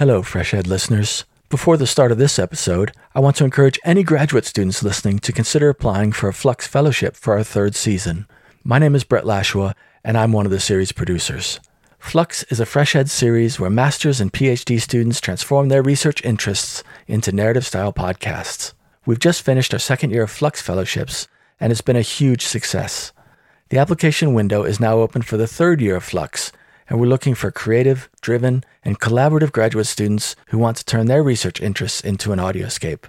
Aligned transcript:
Hello, 0.00 0.22
Fresh 0.22 0.54
Ed 0.54 0.66
listeners. 0.66 1.26
Before 1.50 1.76
the 1.76 1.86
start 1.86 2.10
of 2.10 2.16
this 2.16 2.38
episode, 2.38 2.92
I 3.14 3.20
want 3.20 3.36
to 3.36 3.44
encourage 3.44 3.78
any 3.84 4.02
graduate 4.02 4.46
students 4.46 4.82
listening 4.82 5.18
to 5.18 5.30
consider 5.30 5.68
applying 5.68 6.12
for 6.12 6.30
a 6.30 6.32
Flux 6.32 6.66
Fellowship 6.66 7.14
for 7.16 7.34
our 7.34 7.44
third 7.44 7.74
season. 7.74 8.26
My 8.64 8.78
name 8.78 8.94
is 8.94 9.04
Brett 9.04 9.26
Lashua, 9.26 9.74
and 10.02 10.16
I'm 10.16 10.32
one 10.32 10.46
of 10.46 10.52
the 10.52 10.58
series 10.58 10.90
producers. 10.90 11.60
Flux 11.98 12.44
is 12.44 12.60
a 12.60 12.64
Fresh 12.64 12.96
Ed 12.96 13.10
series 13.10 13.60
where 13.60 13.68
masters 13.68 14.22
and 14.22 14.32
PhD 14.32 14.80
students 14.80 15.20
transform 15.20 15.68
their 15.68 15.82
research 15.82 16.24
interests 16.24 16.82
into 17.06 17.30
narrative 17.30 17.66
style 17.66 17.92
podcasts. 17.92 18.72
We've 19.04 19.18
just 19.18 19.42
finished 19.42 19.74
our 19.74 19.78
second 19.78 20.12
year 20.12 20.22
of 20.22 20.30
Flux 20.30 20.62
Fellowships, 20.62 21.28
and 21.60 21.70
it's 21.70 21.82
been 21.82 21.96
a 21.96 22.00
huge 22.00 22.46
success. 22.46 23.12
The 23.68 23.76
application 23.76 24.32
window 24.32 24.62
is 24.62 24.80
now 24.80 25.00
open 25.00 25.20
for 25.20 25.36
the 25.36 25.46
third 25.46 25.82
year 25.82 25.96
of 25.96 26.04
Flux, 26.04 26.52
and 26.90 27.00
we're 27.00 27.06
looking 27.06 27.36
for 27.36 27.52
creative, 27.52 28.10
driven, 28.20 28.64
and 28.84 29.00
collaborative 29.00 29.52
graduate 29.52 29.86
students 29.86 30.34
who 30.48 30.58
want 30.58 30.76
to 30.76 30.84
turn 30.84 31.06
their 31.06 31.22
research 31.22 31.60
interests 31.60 32.00
into 32.00 32.32
an 32.32 32.40
audioscape. 32.40 33.04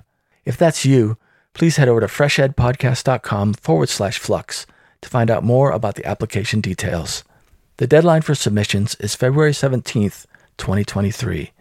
If 0.45 0.55
that's 0.55 0.85
you, 0.85 1.17
please 1.53 1.77
head 1.77 1.89
over 1.89 1.99
to 1.99 2.05
freshedpodcast.com 2.07 3.55
forward 3.55 3.89
slash 3.89 4.19
flux 4.19 4.67
to 5.01 5.09
find 5.09 5.31
out 5.31 5.43
more 5.43 5.71
about 5.71 5.95
the 5.95 6.05
application 6.05 6.61
details. 6.61 7.23
The 7.77 7.87
deadline 7.87 8.21
for 8.21 8.35
submissions 8.35 8.95
is 8.99 9.15
February 9.15 9.51
17th, 9.51 10.27
2023. 10.57 11.51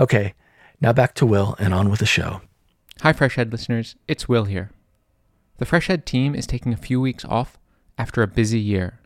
Okay, 0.00 0.34
now 0.80 0.94
back 0.94 1.14
to 1.16 1.26
Will 1.26 1.54
and 1.58 1.74
on 1.74 1.90
with 1.90 2.00
the 2.00 2.06
show. 2.06 2.40
Hi, 3.02 3.12
Fresh 3.12 3.36
Ed 3.36 3.52
listeners. 3.52 3.96
It's 4.08 4.28
Will 4.28 4.44
here. 4.44 4.70
The 5.58 5.66
Fresh 5.66 5.90
Ed 5.90 6.06
team 6.06 6.34
is 6.34 6.46
taking 6.46 6.72
a 6.72 6.78
few 6.78 7.02
weeks 7.02 7.26
off 7.26 7.58
after 7.98 8.22
a 8.22 8.26
busy 8.26 8.60
year. 8.60 8.99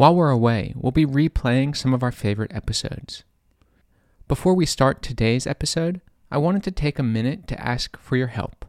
While 0.00 0.14
we're 0.14 0.30
away, 0.30 0.72
we'll 0.76 0.92
be 0.92 1.04
replaying 1.04 1.76
some 1.76 1.92
of 1.92 2.02
our 2.02 2.10
favorite 2.10 2.54
episodes. 2.54 3.22
Before 4.28 4.54
we 4.54 4.64
start 4.64 5.02
today's 5.02 5.46
episode, 5.46 6.00
I 6.30 6.38
wanted 6.38 6.62
to 6.62 6.70
take 6.70 6.98
a 6.98 7.02
minute 7.02 7.46
to 7.48 7.60
ask 7.60 7.98
for 7.98 8.16
your 8.16 8.28
help. 8.28 8.64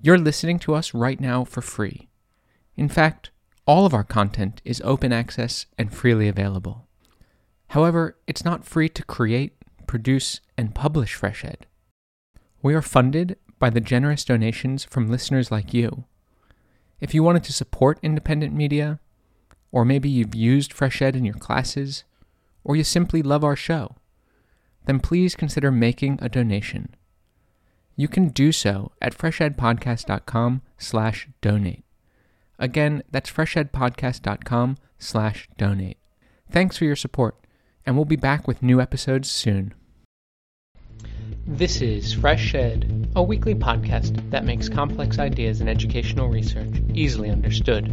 You're 0.00 0.16
listening 0.16 0.58
to 0.60 0.74
us 0.74 0.94
right 0.94 1.20
now 1.20 1.44
for 1.44 1.60
free. 1.60 2.08
In 2.78 2.88
fact, 2.88 3.28
all 3.66 3.84
of 3.84 3.92
our 3.92 4.04
content 4.04 4.62
is 4.64 4.80
open 4.86 5.12
access 5.12 5.66
and 5.76 5.92
freely 5.92 6.28
available. 6.28 6.86
However, 7.68 8.16
it's 8.26 8.42
not 8.42 8.64
free 8.64 8.88
to 8.88 9.04
create, 9.04 9.52
produce, 9.86 10.40
and 10.56 10.74
publish 10.74 11.12
Fresh 11.12 11.44
Ed. 11.44 11.66
We 12.62 12.72
are 12.72 12.80
funded 12.80 13.36
by 13.58 13.68
the 13.68 13.82
generous 13.82 14.24
donations 14.24 14.82
from 14.82 15.10
listeners 15.10 15.50
like 15.50 15.74
you. 15.74 16.04
If 17.02 17.12
you 17.12 17.22
wanted 17.22 17.44
to 17.44 17.52
support 17.52 17.98
independent 18.02 18.54
media, 18.54 18.98
or 19.76 19.84
maybe 19.84 20.08
you've 20.08 20.34
used 20.34 20.72
Fresh 20.72 21.02
Ed 21.02 21.14
in 21.14 21.26
your 21.26 21.34
classes, 21.34 22.04
or 22.64 22.76
you 22.76 22.82
simply 22.82 23.20
love 23.20 23.44
our 23.44 23.54
show, 23.54 23.94
then 24.86 24.98
please 24.98 25.36
consider 25.36 25.70
making 25.70 26.18
a 26.22 26.30
donation. 26.30 26.94
You 27.94 28.08
can 28.08 28.28
do 28.28 28.52
so 28.52 28.92
at 29.02 29.14
freshedpodcast.com 29.14 30.62
slash 30.78 31.28
donate. 31.42 31.84
Again, 32.58 33.02
that's 33.10 33.30
freshedpodcast.com 33.30 34.78
slash 34.98 35.46
donate. 35.58 35.98
Thanks 36.50 36.78
for 36.78 36.86
your 36.86 36.96
support, 36.96 37.36
and 37.84 37.96
we'll 37.96 38.06
be 38.06 38.16
back 38.16 38.48
with 38.48 38.62
new 38.62 38.80
episodes 38.80 39.30
soon. 39.30 39.74
This 41.46 41.82
is 41.82 42.14
Fresh 42.14 42.54
Ed, 42.54 43.10
a 43.14 43.22
weekly 43.22 43.54
podcast 43.54 44.30
that 44.30 44.46
makes 44.46 44.70
complex 44.70 45.18
ideas 45.18 45.60
in 45.60 45.68
educational 45.68 46.30
research 46.30 46.80
easily 46.94 47.28
understood. 47.28 47.92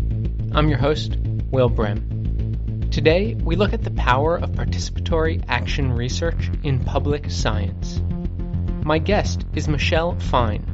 I'm 0.56 0.70
your 0.70 0.78
host, 0.78 1.18
Will 1.54 1.70
Brehm. 1.70 2.90
Today, 2.90 3.36
we 3.36 3.56
look 3.56 3.74
at 3.74 3.84
the 3.84 3.92
power 3.92 4.38
of 4.38 4.54
participatory 4.54 5.46
action 5.48 5.92
research 5.92 6.50
in 6.64 6.84
public 6.84 7.30
science. 7.30 8.02
My 8.84 8.98
guest 8.98 9.46
is 9.54 9.68
Michelle 9.68 10.18
Fine. 10.20 10.66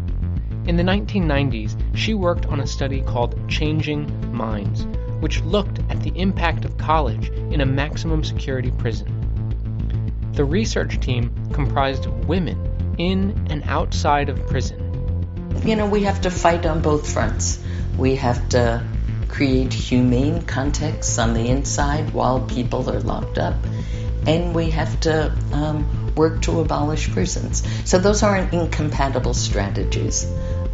In 0.67 0.77
the 0.77 0.83
1990s, 0.83 1.75
she 1.97 2.13
worked 2.13 2.45
on 2.45 2.61
a 2.61 2.65
study 2.65 3.01
called 3.01 3.49
Changing 3.49 4.33
Minds, 4.33 4.85
which 5.19 5.41
looked 5.41 5.79
at 5.89 6.01
the 6.01 6.17
impact 6.17 6.63
of 6.63 6.77
college 6.77 7.27
in 7.27 7.59
a 7.59 7.65
maximum 7.65 8.23
security 8.23 8.71
prison. 8.71 10.31
The 10.31 10.45
research 10.45 11.01
team 11.01 11.33
comprised 11.51 12.05
women 12.25 12.95
in 12.97 13.47
and 13.49 13.63
outside 13.65 14.29
of 14.29 14.47
prison. 14.47 14.79
You 15.65 15.75
know, 15.75 15.87
we 15.87 16.03
have 16.03 16.21
to 16.21 16.31
fight 16.31 16.65
on 16.65 16.81
both 16.81 17.11
fronts. 17.11 17.61
We 17.97 18.15
have 18.15 18.47
to 18.49 18.81
create 19.29 19.71
humane 19.71 20.41
contexts 20.41 21.17
on 21.17 21.33
the 21.33 21.47
inside 21.47 22.11
while 22.13 22.41
people 22.41 22.89
are 22.89 22.99
locked 22.99 23.37
up, 23.37 23.55
and 24.27 24.53
we 24.53 24.71
have 24.71 24.99
to 25.01 25.33
um, 25.53 26.13
work 26.15 26.41
to 26.41 26.59
abolish 26.59 27.09
prisons. 27.11 27.63
So 27.89 27.99
those 27.99 28.23
aren't 28.23 28.53
incompatible 28.53 29.33
strategies. 29.33 30.27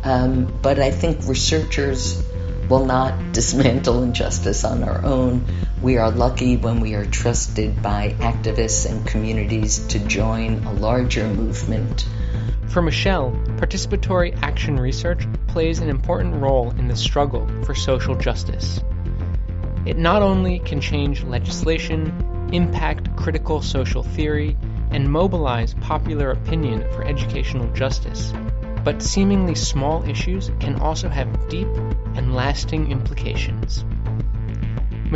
Um, 0.04 0.52
but 0.62 0.80
I 0.80 0.92
think 0.92 1.28
researchers 1.28 2.24
will 2.70 2.86
not 2.86 3.32
dismantle 3.34 4.04
injustice 4.04 4.64
on 4.64 4.84
our 4.84 5.04
own. 5.04 5.46
We 5.82 5.98
are 5.98 6.10
lucky 6.10 6.58
when 6.58 6.80
we 6.80 6.96
are 6.96 7.06
trusted 7.06 7.82
by 7.82 8.16
activists 8.20 8.90
and 8.90 9.06
communities 9.06 9.86
to 9.88 10.00
join 10.00 10.64
a 10.64 10.74
larger 10.74 11.28
movement. 11.28 12.08
For 12.68 12.82
Michelle, 12.82 13.32
participatory 13.58 14.38
action 14.42 14.78
research 14.80 15.26
plays 15.48 15.80
an 15.80 15.90
important 15.90 16.42
role 16.42 16.72
in 16.72 16.88
the 16.88 16.96
struggle 16.96 17.48
for 17.64 17.74
social 17.74 18.16
justice. 18.16 18.82
It 19.86 19.98
not 19.98 20.22
only 20.22 20.60
can 20.60 20.82
change 20.82 21.24
legislation, 21.24 22.50
impact 22.52 23.16
critical 23.16 23.62
social 23.62 24.04
theory, 24.04 24.58
and 24.92 25.10
mobilize 25.12 25.74
popular 25.76 26.32
opinion 26.32 26.82
for 26.92 27.04
educational 27.04 27.72
justice, 27.74 28.34
but 28.84 29.02
seemingly 29.02 29.56
small 29.56 30.04
issues 30.08 30.52
can 30.60 30.76
also 30.76 31.10
have 31.10 31.50
deep 31.50 31.68
and 32.16 32.36
lasting 32.36 32.92
implications. 32.92 33.86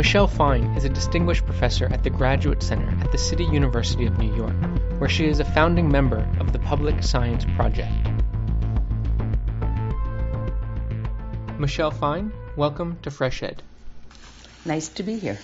Michelle 0.00 0.26
Fine 0.26 0.64
is 0.78 0.86
a 0.86 0.88
distinguished 0.88 1.44
professor 1.44 1.84
at 1.92 2.02
the 2.02 2.08
Graduate 2.08 2.62
Center 2.62 2.88
at 3.04 3.12
the 3.12 3.18
City 3.18 3.44
University 3.44 4.06
of 4.06 4.16
New 4.16 4.34
York, 4.34 4.56
where 4.98 5.10
she 5.10 5.26
is 5.26 5.40
a 5.40 5.44
founding 5.44 5.92
member 5.92 6.26
of 6.40 6.54
the 6.54 6.58
Public 6.58 7.02
Science 7.02 7.44
Project. 7.54 7.92
Michelle 11.58 11.90
Fine, 11.90 12.32
welcome 12.56 12.98
to 13.02 13.10
Fresh 13.10 13.42
Ed. 13.42 13.62
Nice 14.64 14.88
to 14.88 15.02
be 15.02 15.18
here. 15.18 15.38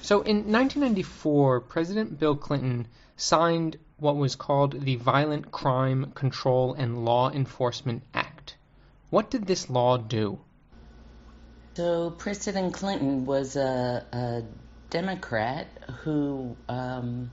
So, 0.00 0.22
in 0.22 0.50
1994, 0.50 1.60
President 1.60 2.18
Bill 2.18 2.36
Clinton 2.36 2.86
signed 3.18 3.76
what 3.98 4.16
was 4.16 4.34
called 4.34 4.80
the 4.80 4.96
Violent 4.96 5.52
Crime 5.52 6.12
Control 6.14 6.72
and 6.72 7.04
Law 7.04 7.30
Enforcement 7.30 8.02
Act. 8.14 8.56
What 9.10 9.30
did 9.30 9.46
this 9.46 9.68
law 9.68 9.98
do? 9.98 10.38
So, 11.78 12.10
President 12.10 12.74
Clinton 12.74 13.24
was 13.24 13.54
a, 13.54 14.04
a 14.12 14.42
Democrat 14.90 15.68
who, 16.02 16.56
um, 16.68 17.30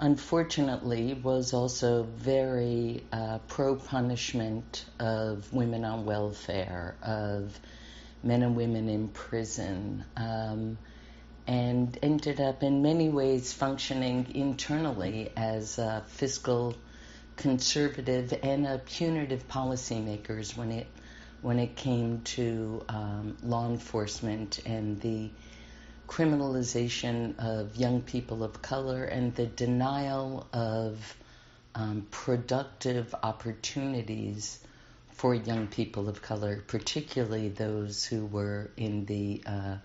unfortunately, 0.00 1.14
was 1.14 1.52
also 1.52 2.02
very 2.02 3.04
uh, 3.12 3.38
pro 3.46 3.76
punishment 3.76 4.86
of 4.98 5.52
women 5.52 5.84
on 5.84 6.04
welfare, 6.04 6.96
of 7.00 7.56
men 8.24 8.42
and 8.42 8.56
women 8.56 8.88
in 8.88 9.06
prison. 9.06 10.04
Um, 10.16 10.76
and 11.46 11.96
ended 12.02 12.40
up 12.40 12.64
in 12.64 12.82
many 12.82 13.08
ways 13.08 13.52
functioning 13.52 14.34
internally 14.34 15.30
as 15.36 15.78
a 15.78 16.02
fiscal 16.08 16.74
conservative 17.36 18.34
and 18.42 18.66
a 18.66 18.78
punitive 18.78 19.46
policymakers 19.46 20.56
when 20.56 20.72
it 20.72 20.88
when 21.44 21.58
it 21.58 21.76
came 21.76 22.22
to 22.22 22.82
um, 22.88 23.36
law 23.42 23.68
enforcement 23.68 24.60
and 24.64 24.98
the 25.02 25.28
criminalization 26.08 27.38
of 27.38 27.76
young 27.76 28.00
people 28.00 28.42
of 28.42 28.62
color 28.62 29.04
and 29.04 29.34
the 29.34 29.44
denial 29.44 30.46
of 30.54 31.14
um, 31.74 32.06
productive 32.10 33.14
opportunities 33.22 34.58
for 35.12 35.34
young 35.34 35.66
people 35.66 36.08
of 36.08 36.22
color, 36.22 36.64
particularly 36.66 37.50
those 37.50 38.06
who 38.06 38.24
were 38.24 38.70
in 38.78 39.04
the 39.04 39.42
uh, 39.44 39.76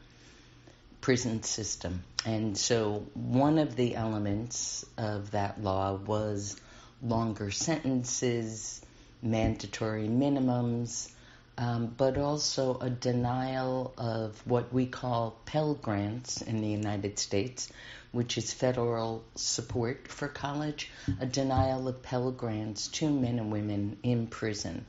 prison 1.02 1.44
system. 1.44 2.04
And 2.26 2.58
so 2.58 3.06
one 3.14 3.60
of 3.60 3.76
the 3.76 3.98
elements 3.98 4.86
of 4.98 5.32
that 5.32 5.62
law 5.62 5.96
was 5.96 6.56
longer 7.04 7.52
sentences, 7.52 8.82
mandatory 9.22 10.08
minimums, 10.08 11.12
um, 11.60 11.94
but 11.98 12.18
also 12.18 12.78
a 12.80 12.90
denial 12.90 13.94
of 13.98 14.42
what 14.48 14.72
we 14.72 14.86
call 14.86 15.36
Pell 15.46 15.74
Grants 15.74 16.42
in 16.42 16.62
the 16.62 16.70
United 16.70 17.20
States, 17.20 17.70
which 18.14 18.38
is 18.38 18.54
federal 18.54 19.26
support 19.36 20.08
for 20.08 20.30
college, 20.30 20.90
a 21.20 21.26
denial 21.26 21.90
of 21.90 22.02
Pell 22.02 22.32
Grants 22.32 22.88
to 22.88 23.10
men 23.10 23.40
and 23.40 23.52
women 23.52 23.98
in 24.04 24.28
prison. 24.28 24.86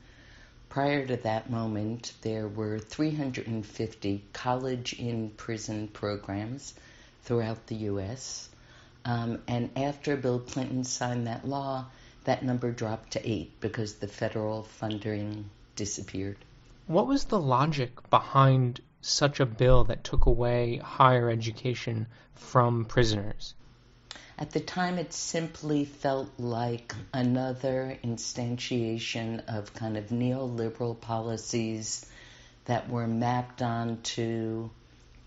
Prior 0.69 1.05
to 1.05 1.17
that 1.17 1.49
moment, 1.49 2.13
there 2.21 2.47
were 2.47 2.79
350 2.79 4.23
college 4.31 4.93
in 4.93 5.31
prison 5.31 5.89
programs 5.89 6.73
throughout 7.23 7.67
the 7.67 7.75
U.S. 7.75 8.47
Um, 9.03 9.41
and 9.45 9.71
after 9.75 10.15
Bill 10.15 10.39
Clinton 10.39 10.85
signed 10.85 11.27
that 11.27 11.45
law, 11.45 11.87
that 12.23 12.45
number 12.45 12.71
dropped 12.71 13.11
to 13.11 13.29
eight 13.29 13.59
because 13.59 13.95
the 13.95 14.07
federal 14.07 14.63
funding 14.63 15.49
disappeared. 15.75 16.37
What 16.91 17.07
was 17.07 17.23
the 17.23 17.39
logic 17.39 18.09
behind 18.09 18.81
such 18.99 19.39
a 19.39 19.45
bill 19.45 19.85
that 19.85 20.03
took 20.03 20.25
away 20.25 20.75
higher 20.75 21.29
education 21.29 22.07
from 22.35 22.83
prisoners? 22.83 23.53
At 24.37 24.51
the 24.51 24.59
time, 24.59 24.97
it 24.97 25.13
simply 25.13 25.85
felt 25.85 26.29
like 26.37 26.93
another 27.13 27.97
instantiation 28.03 29.41
of 29.47 29.73
kind 29.73 29.95
of 29.95 30.09
neoliberal 30.09 30.99
policies 30.99 32.05
that 32.65 32.89
were 32.89 33.07
mapped 33.07 33.61
onto 33.61 34.69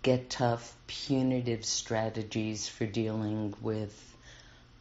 get 0.02 0.28
tough, 0.28 0.76
punitive 0.86 1.64
strategies 1.64 2.68
for 2.68 2.84
dealing 2.84 3.54
with 3.62 4.14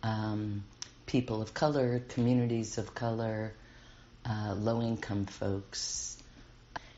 um, 0.03 0.65
people 1.05 1.41
of 1.41 1.53
color, 1.53 1.99
communities 2.09 2.77
of 2.77 2.93
color, 2.93 3.53
uh, 4.25 4.53
low 4.57 4.81
income 4.81 5.25
folks. 5.27 6.17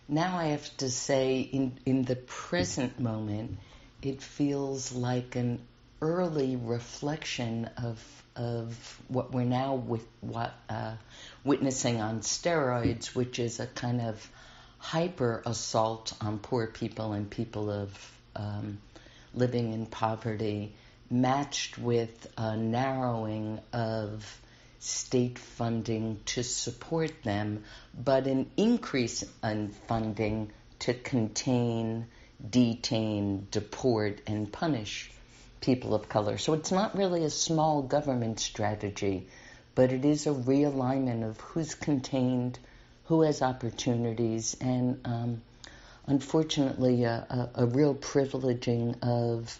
Now 0.07 0.37
I 0.37 0.47
have 0.47 0.77
to 0.77 0.89
say, 0.89 1.39
in, 1.39 1.79
in 1.85 2.03
the 2.03 2.15
present 2.15 2.99
moment, 2.99 3.57
it 4.01 4.21
feels 4.21 4.91
like 4.91 5.35
an 5.35 5.61
early 6.01 6.55
reflection 6.55 7.69
of 7.77 7.99
of 8.35 9.01
what 9.07 9.31
we're 9.33 9.45
now 9.45 9.75
with 9.75 10.05
what 10.19 10.53
uh, 10.69 10.95
witnessing 11.45 12.01
on 12.01 12.19
steroids, 12.19 13.15
which 13.15 13.39
is 13.39 13.59
a 13.61 13.67
kind 13.67 14.01
of 14.01 14.29
hyper 14.77 15.41
assault 15.45 16.13
on 16.19 16.39
poor 16.39 16.67
people 16.67 17.13
and 17.13 17.29
people 17.29 17.71
of 17.71 18.17
um, 18.35 18.77
living 19.33 19.71
in 19.71 19.85
poverty, 19.85 20.73
matched 21.09 21.77
with 21.77 22.27
a 22.37 22.57
narrowing 22.57 23.61
of 23.71 24.41
state 24.85 25.39
funding 25.39 26.19
to 26.25 26.43
support 26.43 27.23
them, 27.23 27.63
but 27.97 28.27
an 28.27 28.49
increase 28.55 29.23
in 29.43 29.69
funding 29.87 30.51
to 30.79 30.93
contain, 30.93 32.05
detain, 32.47 33.47
deport, 33.49 34.21
and 34.27 34.51
punish 34.51 35.11
people 35.59 35.95
of 35.95 36.07
color. 36.07 36.37
So 36.37 36.53
it's 36.53 36.71
not 36.71 36.95
really 36.95 37.23
a 37.23 37.29
small 37.31 37.81
government 37.81 38.39
strategy, 38.39 39.27
but 39.73 39.91
it 39.91 40.05
is 40.05 40.27
a 40.27 40.31
realignment 40.31 41.27
of 41.27 41.39
who's 41.39 41.73
contained, 41.73 42.59
who 43.05 43.23
has 43.23 43.41
opportunities, 43.41 44.55
and 44.61 44.99
um, 45.05 45.41
unfortunately, 46.05 47.05
a, 47.05 47.49
a, 47.55 47.63
a, 47.63 47.65
real 47.65 47.95
privileging 47.95 48.97
of 49.01 49.59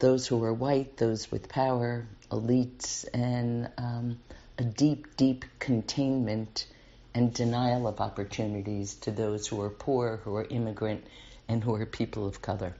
those 0.00 0.26
who 0.26 0.42
are 0.42 0.52
white, 0.52 0.96
those 0.96 1.30
with 1.30 1.48
power, 1.48 2.06
elites, 2.30 3.06
and 3.14 3.70
um, 3.78 4.18
a 4.60 4.62
deep, 4.62 5.16
deep 5.16 5.46
containment 5.58 6.66
and 7.14 7.32
denial 7.32 7.88
of 7.88 7.98
opportunities 7.98 8.94
to 8.94 9.10
those 9.10 9.46
who 9.46 9.58
are 9.62 9.70
poor, 9.70 10.18
who 10.18 10.36
are 10.36 10.44
immigrant, 10.44 11.02
and 11.48 11.64
who 11.64 11.74
are 11.74 11.86
people 11.86 12.26
of 12.26 12.42
color. 12.42 12.74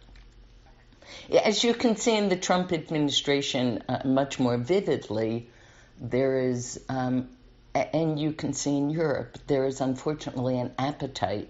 As 1.33 1.65
you 1.65 1.73
can 1.73 1.97
see 1.97 2.15
in 2.15 2.29
the 2.29 2.37
Trump 2.37 2.71
administration 2.73 3.83
uh, 3.89 4.03
much 4.05 4.39
more 4.39 4.59
vividly, 4.59 5.49
there 5.99 6.39
is, 6.51 6.79
um, 6.91 7.31
and 7.75 8.21
you 8.21 8.33
can 8.33 8.53
see 8.53 8.77
in 8.77 8.91
Europe, 8.91 9.39
there 9.47 9.65
is 9.65 9.81
unfortunately 9.81 10.61
an 10.61 10.73
appetite 10.79 11.49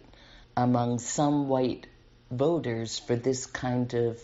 among 0.57 1.01
some 1.01 1.49
white 1.49 1.89
voters 2.31 3.01
for 3.01 3.17
this 3.17 3.47
kind 3.47 3.93
of 3.95 4.21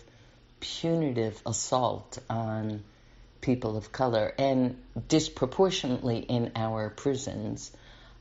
punitive 0.61 1.43
assault 1.45 2.19
on 2.31 2.85
people 3.47 3.77
of 3.77 3.93
color, 3.93 4.35
and 4.39 4.77
disproportionately 5.09 6.19
in 6.19 6.53
our 6.57 6.91
prisons 6.91 7.71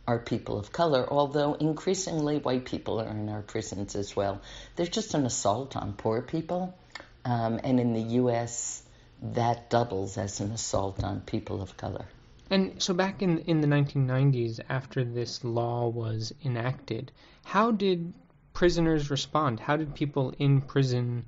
are 0.08 0.20
people 0.20 0.60
of 0.60 0.72
color, 0.72 1.06
although 1.12 1.56
increasingly 1.56 2.38
white 2.38 2.64
people 2.66 3.02
are 3.02 3.10
in 3.10 3.28
our 3.28 3.42
prisons 3.42 3.96
as 3.96 4.16
well. 4.16 4.40
There's 4.76 4.90
just 4.90 5.16
an 5.16 5.26
assault 5.26 5.76
on 5.76 5.94
poor 5.94 6.22
people 6.22 6.76
um, 7.26 7.60
and 7.64 7.80
in 7.80 7.94
the 7.94 8.14
U.S., 8.22 8.84
that 9.22 9.70
doubles 9.70 10.18
as 10.18 10.42
an 10.42 10.52
assault 10.52 11.04
on 11.04 11.22
people 11.22 11.62
of 11.62 11.76
color. 11.76 12.06
And 12.52 12.82
so, 12.84 12.94
back 12.94 13.24
in 13.24 13.40
in 13.40 13.62
the 13.62 13.68
1990s, 13.68 14.60
after 14.70 15.04
this 15.04 15.44
law 15.44 15.88
was 15.88 16.34
enacted, 16.44 17.12
how 17.44 17.72
did 17.72 18.14
prisoners 18.54 19.10
respond? 19.10 19.60
How 19.60 19.78
did 19.78 19.96
people 19.96 20.36
in 20.38 20.62
prison 20.62 21.26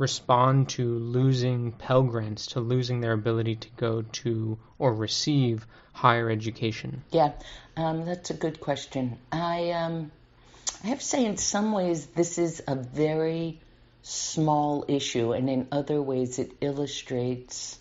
respond 0.00 0.70
to 0.70 0.98
losing 0.98 1.72
Pell 1.72 2.02
Grants, 2.02 2.46
to 2.48 2.60
losing 2.60 3.00
their 3.00 3.12
ability 3.12 3.56
to 3.56 3.68
go 3.76 4.02
to 4.02 4.58
or 4.78 4.94
receive 4.94 5.66
higher 5.92 6.30
education? 6.30 7.04
Yeah, 7.10 7.32
um, 7.76 8.06
that's 8.06 8.30
a 8.30 8.34
good 8.34 8.60
question. 8.60 9.18
I 9.30 9.72
um, 9.72 10.10
I 10.82 10.88
have 10.88 11.00
to 11.00 11.04
say, 11.04 11.24
in 11.26 11.36
some 11.36 11.72
ways, 11.72 12.06
this 12.06 12.38
is 12.38 12.62
a 12.66 12.74
very 12.74 13.60
small 14.02 14.86
issue, 14.88 15.32
and 15.32 15.50
in 15.50 15.68
other 15.70 16.00
ways, 16.00 16.38
it 16.38 16.52
illustrates 16.62 17.78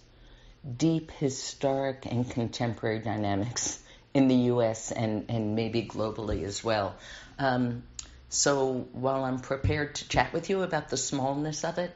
deep 0.77 1.12
historic 1.12 2.06
and 2.06 2.30
contemporary 2.30 3.00
dynamics 3.00 3.80
in 4.13 4.27
the 4.27 4.36
US 4.54 4.92
and, 4.92 5.25
and 5.30 5.56
maybe 5.56 5.83
globally 5.83 6.44
as 6.44 6.63
well. 6.63 6.95
Um, 7.38 7.83
so 8.27 8.88
while 8.92 9.24
I'm 9.24 9.39
prepared 9.39 9.95
to 9.95 10.07
chat 10.10 10.33
with 10.33 10.50
you 10.50 10.62
about 10.63 10.89
the 10.89 10.98
smallness 10.98 11.63
of 11.63 11.77
it, 11.77 11.95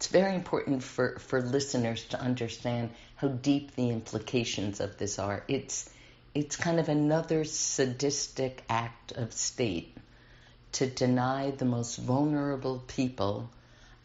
it's 0.00 0.06
very 0.06 0.34
important 0.34 0.82
for, 0.82 1.18
for 1.18 1.42
listeners 1.42 2.02
to 2.04 2.18
understand 2.18 2.88
how 3.16 3.28
deep 3.28 3.76
the 3.76 3.90
implications 3.90 4.80
of 4.80 4.96
this 4.96 5.18
are. 5.18 5.44
It's 5.46 5.90
it's 6.34 6.56
kind 6.56 6.80
of 6.80 6.88
another 6.88 7.44
sadistic 7.44 8.64
act 8.70 9.12
of 9.12 9.34
state 9.34 9.94
to 10.72 10.86
deny 10.86 11.50
the 11.50 11.66
most 11.66 11.96
vulnerable 11.96 12.82
people 12.86 13.50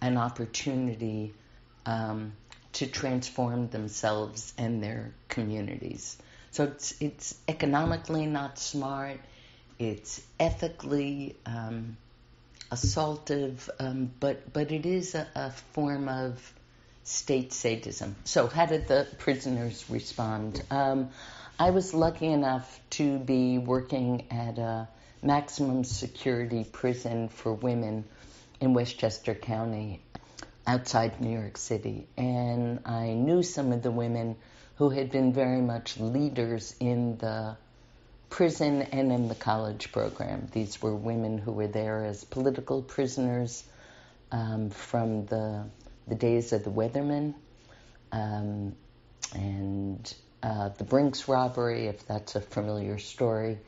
an 0.02 0.18
opportunity 0.18 1.34
um, 1.86 2.34
to 2.74 2.88
transform 2.88 3.70
themselves 3.70 4.54
and 4.58 4.84
their 4.84 5.14
communities. 5.30 6.18
So 6.52 6.66
it's 6.66 6.94
it's 7.00 7.36
economically 7.48 8.26
not 8.26 8.60
smart. 8.60 9.22
It's 9.80 10.22
ethically 10.42 11.38
um, 11.46 11.96
assaultive, 12.72 13.70
um, 13.80 14.12
but 14.20 14.52
but 14.54 14.72
it 14.72 14.86
is 14.86 15.16
a, 15.16 15.28
a, 15.36 15.52
form 15.74 16.10
of 16.10 16.54
state 17.04 17.54
sadism. 17.54 18.16
So 18.24 18.48
how 18.48 18.66
did 18.66 18.88
the 18.88 19.08
prisoners 19.20 19.86
respond? 19.90 20.62
Um, 20.72 21.10
I 21.60 21.70
was 21.70 21.94
lucky 21.94 22.28
enough 22.28 22.80
to 22.92 23.20
be 23.20 23.58
working 23.58 24.26
at 24.32 24.58
a 24.58 24.88
maximum 25.22 25.84
security 25.84 26.64
prison 26.64 27.30
for 27.30 27.54
women 27.54 28.06
in 28.60 28.74
Westchester 28.74 29.36
County 29.36 30.02
outside 30.68 31.22
New 31.22 31.32
York 31.32 31.58
City. 31.58 32.08
And 32.18 32.80
I 32.86 33.14
knew 33.14 33.44
some 33.44 33.72
of 33.72 33.84
the 33.84 33.92
women 33.92 34.36
who 34.76 34.90
had 34.90 35.12
been 35.12 35.34
very 35.34 35.62
much 35.62 35.98
leaders 35.98 36.76
in 36.80 37.18
the 37.18 37.58
prison 38.30 38.82
and 38.82 39.12
in 39.12 39.28
the 39.28 39.36
college 39.36 39.92
program. 39.92 40.48
These 40.52 40.82
were 40.82 40.96
women 40.96 41.38
who 41.38 41.52
were 41.52 41.68
there 41.68 42.06
as 42.06 42.24
political 42.24 42.82
prisoners 42.82 43.64
um, 44.32 44.70
from 44.70 45.26
the, 45.26 45.66
the 46.08 46.16
days 46.16 46.54
of 46.54 46.64
the 46.64 46.72
Weathermen 46.72 47.36
um, 48.12 48.76
and 49.34 50.14
uh, 50.44 50.70
the 50.70 50.84
Brinks 50.84 51.28
robbery, 51.28 51.88
if 51.88 52.06
that's 52.08 52.36
a 52.36 52.42
familiar 52.42 52.98
story. 53.00 53.60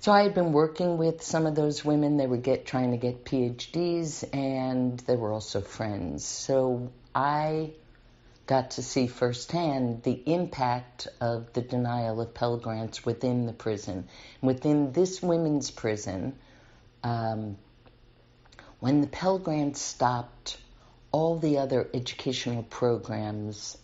So 0.00 0.12
I 0.12 0.22
had 0.22 0.34
been 0.34 0.52
working 0.52 0.98
with 0.98 1.22
some 1.22 1.46
of 1.46 1.54
those 1.54 1.84
women. 1.84 2.16
They 2.16 2.26
were 2.26 2.36
get 2.36 2.66
trying 2.66 2.92
to 2.92 2.96
get 2.96 3.24
PhDs, 3.24 4.24
and 4.32 4.98
they 5.00 5.16
were 5.16 5.32
also 5.32 5.60
friends. 5.60 6.24
So 6.24 6.92
I 7.14 7.72
got 8.46 8.72
to 8.72 8.82
see 8.82 9.06
firsthand 9.06 10.02
the 10.04 10.22
impact 10.26 11.08
of 11.20 11.52
the 11.52 11.62
denial 11.62 12.20
of 12.20 12.32
Pell 12.32 12.56
Grants 12.56 13.04
within 13.04 13.46
the 13.46 13.52
prison. 13.52 14.08
Within 14.40 14.92
this 14.92 15.20
women's 15.20 15.70
prison, 15.70 16.36
um, 17.02 17.56
when 18.78 19.00
the 19.00 19.08
Pell 19.08 19.38
Grants 19.38 19.80
stopped, 19.80 20.58
all 21.10 21.38
the 21.38 21.58
other 21.58 21.88
educational 21.92 22.62
programs 22.62 23.76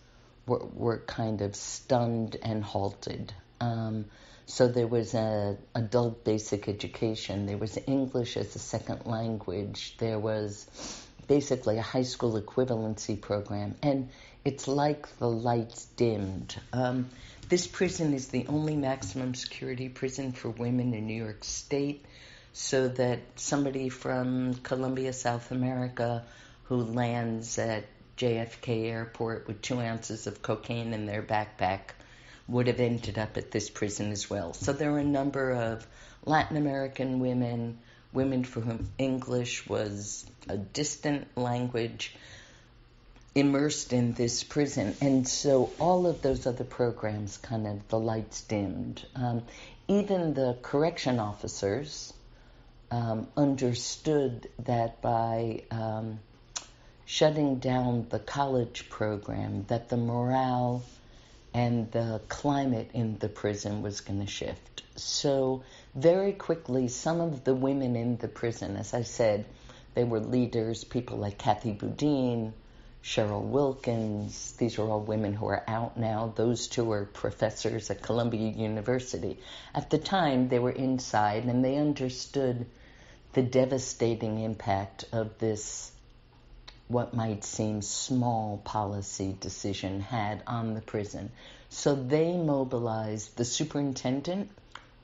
were, 0.45 0.65
were 0.73 0.99
kind 0.99 1.41
of 1.41 1.55
stunned 1.55 2.37
and 2.41 2.63
halted. 2.63 3.33
Um, 3.59 4.05
so 4.45 4.67
there 4.67 4.87
was 4.87 5.13
a 5.13 5.57
adult 5.73 6.23
basic 6.23 6.67
education. 6.67 7.45
There 7.45 7.57
was 7.57 7.77
English 7.87 8.37
as 8.37 8.55
a 8.55 8.59
second 8.59 9.05
language. 9.05 9.95
There 9.97 10.19
was 10.19 10.67
basically 11.27 11.77
a 11.77 11.81
high 11.81 12.03
school 12.03 12.39
equivalency 12.39 13.19
program, 13.19 13.75
and 13.81 14.09
it's 14.45 14.67
like 14.67 15.17
the 15.19 15.29
lights 15.29 15.85
dimmed. 15.95 16.55
Um, 16.71 17.09
this 17.49 17.67
prison 17.67 18.13
is 18.13 18.27
the 18.27 18.47
only 18.47 18.75
maximum 18.75 19.35
security 19.35 19.89
prison 19.89 20.31
for 20.31 20.49
women 20.49 20.93
in 20.93 21.07
New 21.07 21.21
York 21.21 21.43
State, 21.43 22.05
so 22.51 22.87
that 22.87 23.19
somebody 23.35 23.89
from 23.89 24.55
Colombia, 24.55 25.13
South 25.13 25.51
America, 25.51 26.23
who 26.65 26.77
lands 26.77 27.57
at 27.57 27.85
JFK 28.17 28.85
airport 28.89 29.47
with 29.47 29.61
two 29.61 29.79
ounces 29.79 30.27
of 30.27 30.41
cocaine 30.41 30.93
in 30.93 31.05
their 31.05 31.23
backpack 31.23 31.79
would 32.47 32.67
have 32.67 32.79
ended 32.79 33.17
up 33.17 33.37
at 33.37 33.51
this 33.51 33.69
prison 33.69 34.11
as 34.11 34.29
well. 34.29 34.53
So 34.53 34.73
there 34.73 34.91
are 34.93 34.99
a 34.99 35.03
number 35.03 35.51
of 35.51 35.87
Latin 36.25 36.57
American 36.57 37.19
women, 37.19 37.79
women 38.11 38.43
for 38.43 38.61
whom 38.61 38.89
English 38.97 39.67
was 39.67 40.25
a 40.47 40.57
distant 40.57 41.35
language, 41.37 42.15
immersed 43.35 43.93
in 43.93 44.13
this 44.13 44.43
prison. 44.43 44.95
And 45.01 45.27
so 45.27 45.71
all 45.79 46.05
of 46.05 46.21
those 46.21 46.45
other 46.45 46.63
programs 46.63 47.37
kind 47.37 47.65
of 47.65 47.87
the 47.87 47.99
lights 47.99 48.41
dimmed. 48.41 49.05
Um, 49.15 49.43
even 49.87 50.33
the 50.33 50.57
correction 50.61 51.19
officers 51.19 52.13
um, 52.91 53.27
understood 53.35 54.49
that 54.59 55.01
by 55.01 55.63
um, 55.71 56.19
shutting 57.05 57.57
down 57.57 58.07
the 58.09 58.19
college 58.19 58.89
program, 58.89 59.65
that 59.67 59.89
the 59.89 59.97
morale 59.97 60.83
and 61.53 61.91
the 61.91 62.21
climate 62.29 62.91
in 62.93 63.17
the 63.17 63.29
prison 63.29 63.81
was 63.81 64.01
going 64.01 64.19
to 64.19 64.27
shift. 64.27 64.83
So 64.95 65.63
very 65.95 66.33
quickly, 66.33 66.87
some 66.87 67.19
of 67.19 67.43
the 67.43 67.55
women 67.55 67.95
in 67.95 68.17
the 68.17 68.27
prison, 68.27 68.75
as 68.75 68.93
I 68.93 69.03
said, 69.03 69.45
they 69.95 70.03
were 70.03 70.19
leaders, 70.19 70.83
people 70.83 71.17
like 71.17 71.37
Kathy 71.37 71.71
Boudin, 71.71 72.53
Cheryl 73.03 73.43
Wilkins. 73.43 74.53
These 74.53 74.79
are 74.79 74.89
all 74.89 75.01
women 75.01 75.33
who 75.33 75.47
are 75.47 75.63
out 75.67 75.97
now. 75.97 76.31
Those 76.35 76.67
two 76.67 76.89
are 76.93 77.03
professors 77.03 77.91
at 77.91 78.01
Columbia 78.01 78.49
University. 78.51 79.39
At 79.75 79.89
the 79.89 79.97
time, 79.97 80.47
they 80.47 80.59
were 80.59 80.71
inside 80.71 81.43
and 81.43 81.65
they 81.65 81.75
understood 81.75 82.65
the 83.33 83.41
devastating 83.41 84.39
impact 84.39 85.03
of 85.11 85.37
this, 85.39 85.91
what 86.87 87.13
might 87.13 87.43
seem 87.43 87.81
small 87.81 88.61
policy 88.63 89.35
decision 89.37 89.99
had 89.99 90.41
on 90.47 90.73
the 90.73 90.81
prison. 90.81 91.29
So 91.69 91.95
they 91.95 92.37
mobilized 92.37 93.35
the 93.35 93.45
superintendent, 93.45 94.49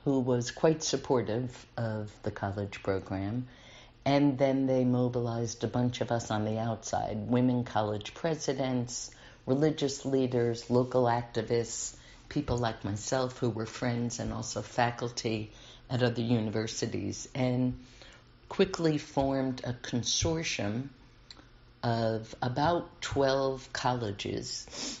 who 0.04 0.20
was 0.20 0.50
quite 0.50 0.82
supportive 0.82 1.66
of 1.76 2.10
the 2.22 2.30
college 2.30 2.82
program 2.82 3.46
and 4.04 4.38
then 4.38 4.66
they 4.66 4.84
mobilized 4.84 5.62
a 5.64 5.68
bunch 5.68 6.00
of 6.00 6.10
us 6.10 6.30
on 6.30 6.44
the 6.44 6.58
outside 6.58 7.16
women 7.28 7.64
college 7.64 8.14
presidents, 8.14 9.10
religious 9.46 10.04
leaders, 10.04 10.70
local 10.70 11.04
activists, 11.04 11.94
people 12.28 12.56
like 12.56 12.84
myself 12.84 13.38
who 13.38 13.50
were 13.50 13.66
friends 13.66 14.18
and 14.18 14.32
also 14.32 14.62
faculty 14.62 15.50
at 15.90 16.02
other 16.02 16.22
universities, 16.22 17.28
and 17.34 17.78
quickly 18.48 18.96
formed 18.96 19.60
a 19.64 19.72
consortium 19.72 20.88
of 21.82 22.34
about 22.40 23.00
12 23.00 23.72
colleges 23.72 24.98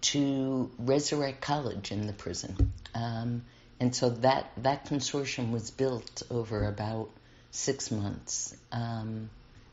to 0.00 0.70
resurrect 0.78 1.40
college 1.40 1.92
in 1.92 2.06
the 2.06 2.12
prison. 2.12 2.72
Um, 2.94 3.42
and 3.78 3.94
so 3.94 4.10
that, 4.10 4.50
that 4.58 4.86
consortium 4.86 5.52
was 5.52 5.70
built 5.70 6.22
over 6.30 6.66
about 6.66 7.10
six 7.50 7.90
months. 7.90 8.56
Um, 8.72 9.30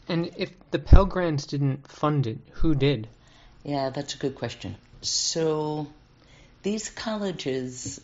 and 0.07 0.31
if 0.38 0.51
the 0.72 0.79
Pell 0.79 1.05
Grants 1.05 1.46
didn't 1.46 1.88
fund 1.88 2.27
it, 2.27 2.39
who 2.51 2.75
did? 2.75 3.07
Yeah, 3.63 3.89
that's 3.89 4.15
a 4.15 4.17
good 4.17 4.36
question. 4.36 4.75
So 5.01 5.88
these 6.63 6.89
colleges 6.89 8.00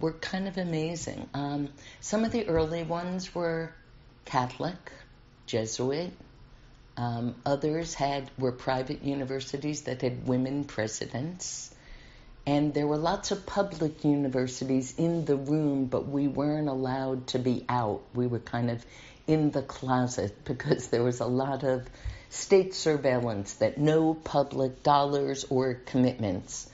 were 0.00 0.12
kind 0.12 0.48
of 0.48 0.58
amazing. 0.58 1.28
Um, 1.34 1.68
some 2.00 2.24
of 2.24 2.32
the 2.32 2.48
early 2.48 2.82
ones 2.82 3.34
were 3.34 3.72
Catholic, 4.24 4.92
Jesuit. 5.46 6.12
Um, 6.96 7.36
others 7.46 7.94
had 7.94 8.30
were 8.38 8.52
private 8.52 9.04
universities 9.04 9.82
that 9.82 10.02
had 10.02 10.26
women 10.26 10.64
presidents. 10.64 11.74
And 12.48 12.72
there 12.72 12.86
were 12.86 12.96
lots 12.96 13.30
of 13.30 13.44
public 13.44 14.06
universities 14.06 14.94
in 14.96 15.26
the 15.26 15.36
room, 15.36 15.84
but 15.84 16.08
we 16.08 16.28
weren't 16.28 16.70
allowed 16.70 17.26
to 17.28 17.38
be 17.38 17.66
out. 17.68 18.00
We 18.14 18.26
were 18.26 18.38
kind 18.38 18.70
of 18.70 18.82
in 19.26 19.50
the 19.50 19.60
closet 19.60 20.34
because 20.46 20.88
there 20.88 21.02
was 21.02 21.20
a 21.20 21.26
lot 21.26 21.62
of 21.62 21.86
state 22.30 22.74
surveillance 22.74 23.52
that 23.56 23.76
no 23.76 24.14
public 24.14 24.82
dollars 24.82 25.44
or 25.50 25.74
commitments 25.74 26.70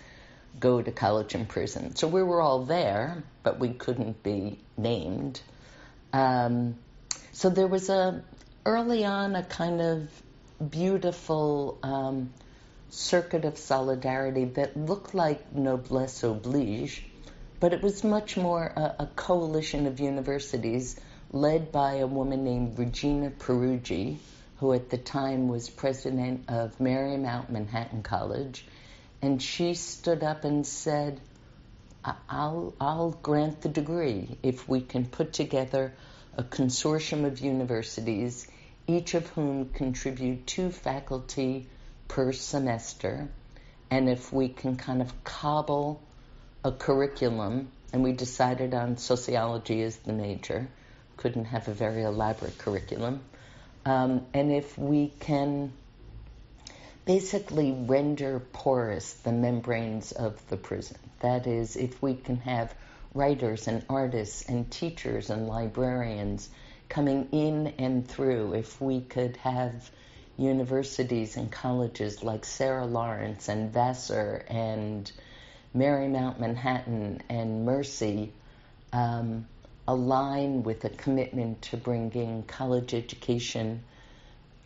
go 0.61 0.81
to 0.81 0.93
college 0.93 1.35
and 1.35 1.49
prison. 1.49 1.97
So 1.97 2.07
we 2.07 2.23
were 2.23 2.41
all 2.41 2.65
there, 2.67 3.25
but 3.43 3.59
we 3.59 3.71
couldn't 3.71 4.23
be 4.23 4.61
named. 4.77 5.41
Um, 6.13 6.77
so 7.33 7.51
there 7.51 7.67
was 7.67 7.89
a 7.89 8.23
early 8.65 9.05
on 9.05 9.35
a 9.35 9.43
kind 9.43 9.81
of 9.81 10.09
beautiful 10.71 11.81
um, 11.83 12.31
circuit 12.95 13.45
of 13.45 13.59
solidarity 13.59 14.45
that 14.45 14.77
looked 14.77 15.15
like 15.15 15.53
noblesse 15.53 16.23
oblige, 16.23 17.05
but 17.59 17.73
it 17.73 17.83
was 17.83 18.05
much 18.05 18.37
more 18.37 18.73
a, 18.77 18.95
a 19.01 19.09
coalition 19.17 19.87
of 19.87 19.99
universities 19.99 20.99
led 21.33 21.73
by 21.73 21.95
a 21.95 22.07
woman 22.07 22.45
named 22.45 22.79
Regina 22.79 23.31
Peruggi, 23.31 24.19
who 24.59 24.73
at 24.73 24.91
the 24.91 24.99
time 24.99 25.49
was 25.49 25.69
president 25.69 26.45
of 26.49 26.79
Marymount 26.79 27.51
Manhattan 27.51 28.03
College, 28.03 28.65
and 29.21 29.43
she 29.43 29.75
stood 29.75 30.23
up 30.23 30.45
and 30.45 30.65
said, 30.65 31.21
I'll, 32.29 32.75
I'll 32.81 33.11
grant 33.11 33.63
the 33.63 33.69
degree 33.69 34.39
if 34.43 34.69
we 34.69 34.81
can 34.81 35.07
put 35.07 35.33
together 35.33 35.93
a 36.37 36.45
consortium 36.45 37.25
of 37.25 37.41
universities, 37.41 38.47
each 38.87 39.15
of 39.15 39.27
whom 39.31 39.71
contribute 39.71 40.47
two 40.47 40.71
faculty 40.71 41.67
per 42.15 42.31
semester. 42.31 43.29
And 43.91 44.09
if 44.09 44.33
we 44.33 44.49
can 44.49 44.77
kind 44.77 45.03
of 45.03 45.25
cobble 45.25 46.01
a 46.63 46.71
curriculum, 46.71 47.67
and 47.93 48.05
we 48.05 48.13
decided 48.13 48.73
on 48.73 48.99
sociology 48.99 49.83
as 49.83 49.97
the 49.97 50.13
major, 50.13 50.69
couldn't 51.17 51.47
have 51.47 51.67
a 51.67 51.75
very 51.75 52.05
elaborate 52.05 52.57
curriculum. 52.57 53.21
Um, 53.85 54.25
and 54.33 54.53
if 54.53 54.79
we 54.79 55.13
can 55.19 55.73
basically 57.05 57.73
render 57.73 58.39
porous 58.53 59.15
the 59.15 59.33
membranes 59.33 60.13
of 60.13 60.41
the 60.51 60.57
prison, 60.57 60.99
that 61.19 61.49
is, 61.49 61.75
if 61.75 62.01
we 62.01 62.15
can 62.15 62.37
have 62.37 62.73
writers 63.13 63.67
and 63.67 63.85
artists 63.89 64.49
and 64.49 64.71
teachers 64.71 65.31
and 65.31 65.49
librarians 65.49 66.49
coming 66.89 67.29
in 67.33 67.75
and 67.79 68.07
through, 68.07 68.55
if 68.55 68.81
we 68.81 69.01
could 69.01 69.37
have 69.39 69.91
universities 70.37 71.37
and 71.37 71.51
colleges 71.51 72.23
like 72.23 72.45
Sarah 72.45 72.87
Lawrence 72.87 73.49
and 73.49 73.73
Vassar 73.73 74.45
and 74.49 75.11
Marymount 75.75 76.39
Manhattan 76.39 77.23
and 77.29 77.65
Mercy 77.65 78.33
um, 78.93 79.47
align 79.87 80.63
with 80.63 80.85
a 80.85 80.89
commitment 80.89 81.63
to 81.63 81.77
bringing 81.77 82.43
college 82.45 82.95
education 82.95 83.83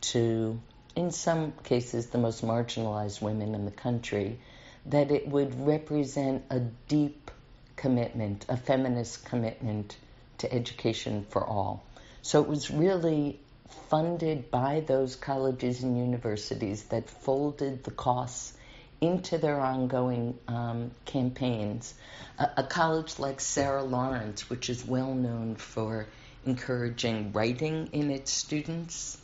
to, 0.01 0.61
in 0.95 1.11
some 1.11 1.53
cases, 1.65 2.07
the 2.07 2.19
most 2.19 2.45
marginalized 2.45 3.21
women 3.21 3.55
in 3.55 3.65
the 3.65 3.71
country, 3.71 4.39
that 4.87 5.11
it 5.11 5.29
would 5.29 5.67
represent 5.67 6.45
a 6.51 6.61
deep 6.61 7.31
commitment, 7.77 8.45
a 8.49 8.57
feminist 8.57 9.25
commitment 9.25 9.97
to 10.39 10.53
education 10.53 11.27
for 11.31 11.45
all. 11.45 11.83
So 12.23 12.43
it 12.43 12.49
was 12.49 12.71
really 12.71 13.41
funded 13.89 14.51
by 14.51 14.81
those 14.81 15.17
colleges 15.17 15.83
and 15.83 15.97
universities 15.97 16.85
that 16.85 17.09
folded 17.09 17.85
the 17.85 17.91
costs 17.91 18.53
into 19.01 19.39
their 19.39 19.61
ongoing 19.61 20.39
um, 20.49 20.91
campaigns. 21.05 21.95
A, 22.39 22.51
a, 22.59 22.63
college 22.65 23.19
like 23.19 23.41
Sarah 23.41 23.85
Lawrence, 23.85 24.51
which 24.51 24.69
is 24.69 24.85
well 24.85 25.15
known 25.15 25.55
for 25.55 26.07
encouraging 26.45 27.33
writing 27.33 27.91
in 27.93 28.11
its 28.11 28.33
students, 28.33 29.19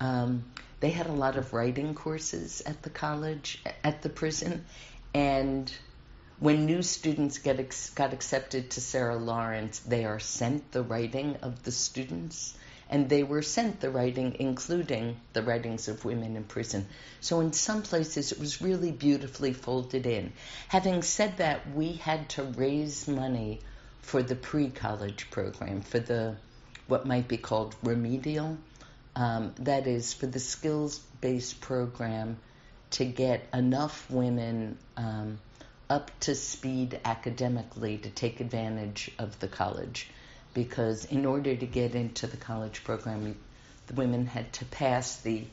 um, 0.00 0.44
they 0.80 0.90
had 0.90 1.06
a 1.06 1.12
lot 1.12 1.36
of 1.36 1.52
writing 1.52 1.94
courses 1.94 2.62
at 2.64 2.82
the 2.82 2.90
college, 2.90 3.60
at 3.82 4.02
the 4.02 4.08
prison, 4.08 4.64
and 5.12 5.72
when 6.38 6.66
new 6.66 6.82
students 6.82 7.38
get 7.38 7.58
ex- 7.58 7.90
got 7.90 8.12
accepted 8.12 8.70
to 8.70 8.80
Sarah 8.80 9.16
Lawrence, 9.16 9.80
they 9.80 10.04
are 10.04 10.20
sent 10.20 10.70
the 10.70 10.82
writing 10.82 11.36
of 11.42 11.64
the 11.64 11.72
students 11.72 12.54
and 12.90 13.08
they 13.08 13.22
were 13.22 13.42
sent 13.42 13.80
the 13.80 13.90
writing, 13.90 14.36
including 14.38 15.16
the 15.32 15.42
writings 15.42 15.88
of 15.88 16.04
women 16.04 16.36
in 16.36 16.44
prison. 16.44 16.86
So 17.20 17.40
in 17.40 17.52
some 17.52 17.82
places 17.82 18.32
it 18.32 18.38
was 18.38 18.62
really 18.62 18.92
beautifully 18.92 19.52
folded 19.52 20.06
in. 20.06 20.32
Having 20.68 21.02
said 21.02 21.36
that, 21.38 21.74
we 21.74 21.92
had 21.92 22.28
to 22.30 22.42
raise 22.42 23.06
money 23.06 23.60
for 24.00 24.22
the 24.22 24.36
pre-college 24.36 25.30
program, 25.30 25.82
for 25.82 25.98
the 25.98 26.36
what 26.86 27.04
might 27.04 27.28
be 27.28 27.36
called 27.36 27.76
remedial, 27.82 28.56
um, 29.14 29.54
that 29.58 29.86
is 29.86 30.14
for 30.14 30.26
the 30.26 30.40
skills-based 30.40 31.60
program 31.60 32.38
to 32.90 33.04
get 33.04 33.46
enough 33.52 34.10
women 34.10 34.78
um, 34.96 35.38
up 35.90 36.10
to 36.20 36.34
speed 36.34 36.98
academically 37.04 37.98
to 37.98 38.08
take 38.08 38.40
advantage 38.40 39.10
of 39.18 39.38
the 39.40 39.48
college 39.48 40.08
because 40.58 41.04
in 41.04 41.24
order 41.24 41.54
to 41.54 41.66
get 41.66 41.94
into 41.94 42.26
the 42.26 42.36
college 42.36 42.82
program, 42.82 43.36
the 43.86 43.94
women 43.94 44.26
had 44.26 44.52
to 44.52 44.64
pass 44.64 45.18
the 45.18 45.44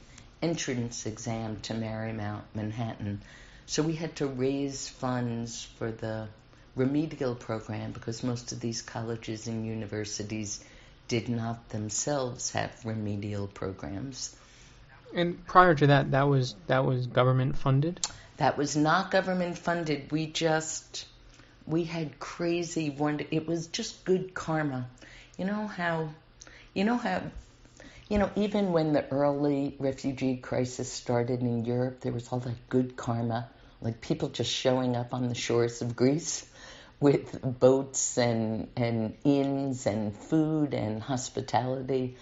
entrance 0.41 1.05
exam 1.05 1.59
to 1.61 1.73
Marymount 1.73 2.41
Manhattan. 2.55 3.21
So 3.67 3.83
we 3.83 3.93
had 3.93 4.15
to 4.15 4.25
raise 4.25 4.89
funds 4.89 5.63
for 5.77 5.91
the 5.91 6.27
remedial 6.75 7.35
program 7.35 7.91
because 7.91 8.23
most 8.23 8.51
of 8.51 8.59
these 8.59 8.81
colleges 8.81 9.45
and 9.45 9.67
universities 9.67 10.63
did 11.07 11.29
not 11.29 11.69
themselves 11.69 12.49
have 12.53 12.71
remedial 12.83 13.45
programs. 13.45 14.35
And 15.13 15.45
prior 15.45 15.75
to 15.75 15.87
that, 15.87 16.11
that 16.11 16.27
was 16.27 16.55
that 16.65 16.83
was 16.83 17.05
government 17.05 17.59
funded. 17.59 18.07
That 18.37 18.57
was 18.57 18.75
not 18.75 19.11
government 19.11 19.59
funded. 19.59 20.11
We 20.11 20.25
just 20.25 21.05
we 21.67 21.83
had 21.83 22.19
crazy 22.19 22.89
wonder. 22.89 23.25
It 23.31 23.47
was 23.47 23.67
just 23.67 24.05
good 24.05 24.33
karma. 24.33 24.87
You 25.37 25.45
know 25.45 25.67
how, 25.67 26.09
you 26.73 26.83
know 26.83 26.97
how, 26.97 27.21
you 28.09 28.17
know 28.17 28.29
even 28.35 28.71
when 28.71 28.93
the 28.93 29.07
early 29.09 29.75
refugee 29.79 30.37
crisis 30.37 30.91
started 30.91 31.41
in 31.41 31.65
Europe, 31.65 32.01
there 32.01 32.13
was 32.13 32.27
all 32.29 32.39
that 32.39 32.69
good 32.69 32.95
karma, 32.95 33.49
like 33.81 34.01
people 34.01 34.29
just 34.29 34.51
showing 34.51 34.95
up 34.95 35.13
on 35.13 35.27
the 35.27 35.35
shores 35.35 35.81
of 35.81 35.95
Greece 35.95 36.45
with 36.99 37.41
boats 37.59 38.17
and 38.17 38.69
and 38.77 39.15
inns 39.23 39.85
and 39.85 40.15
food 40.15 40.73
and 40.73 41.01
hospitality 41.01 42.15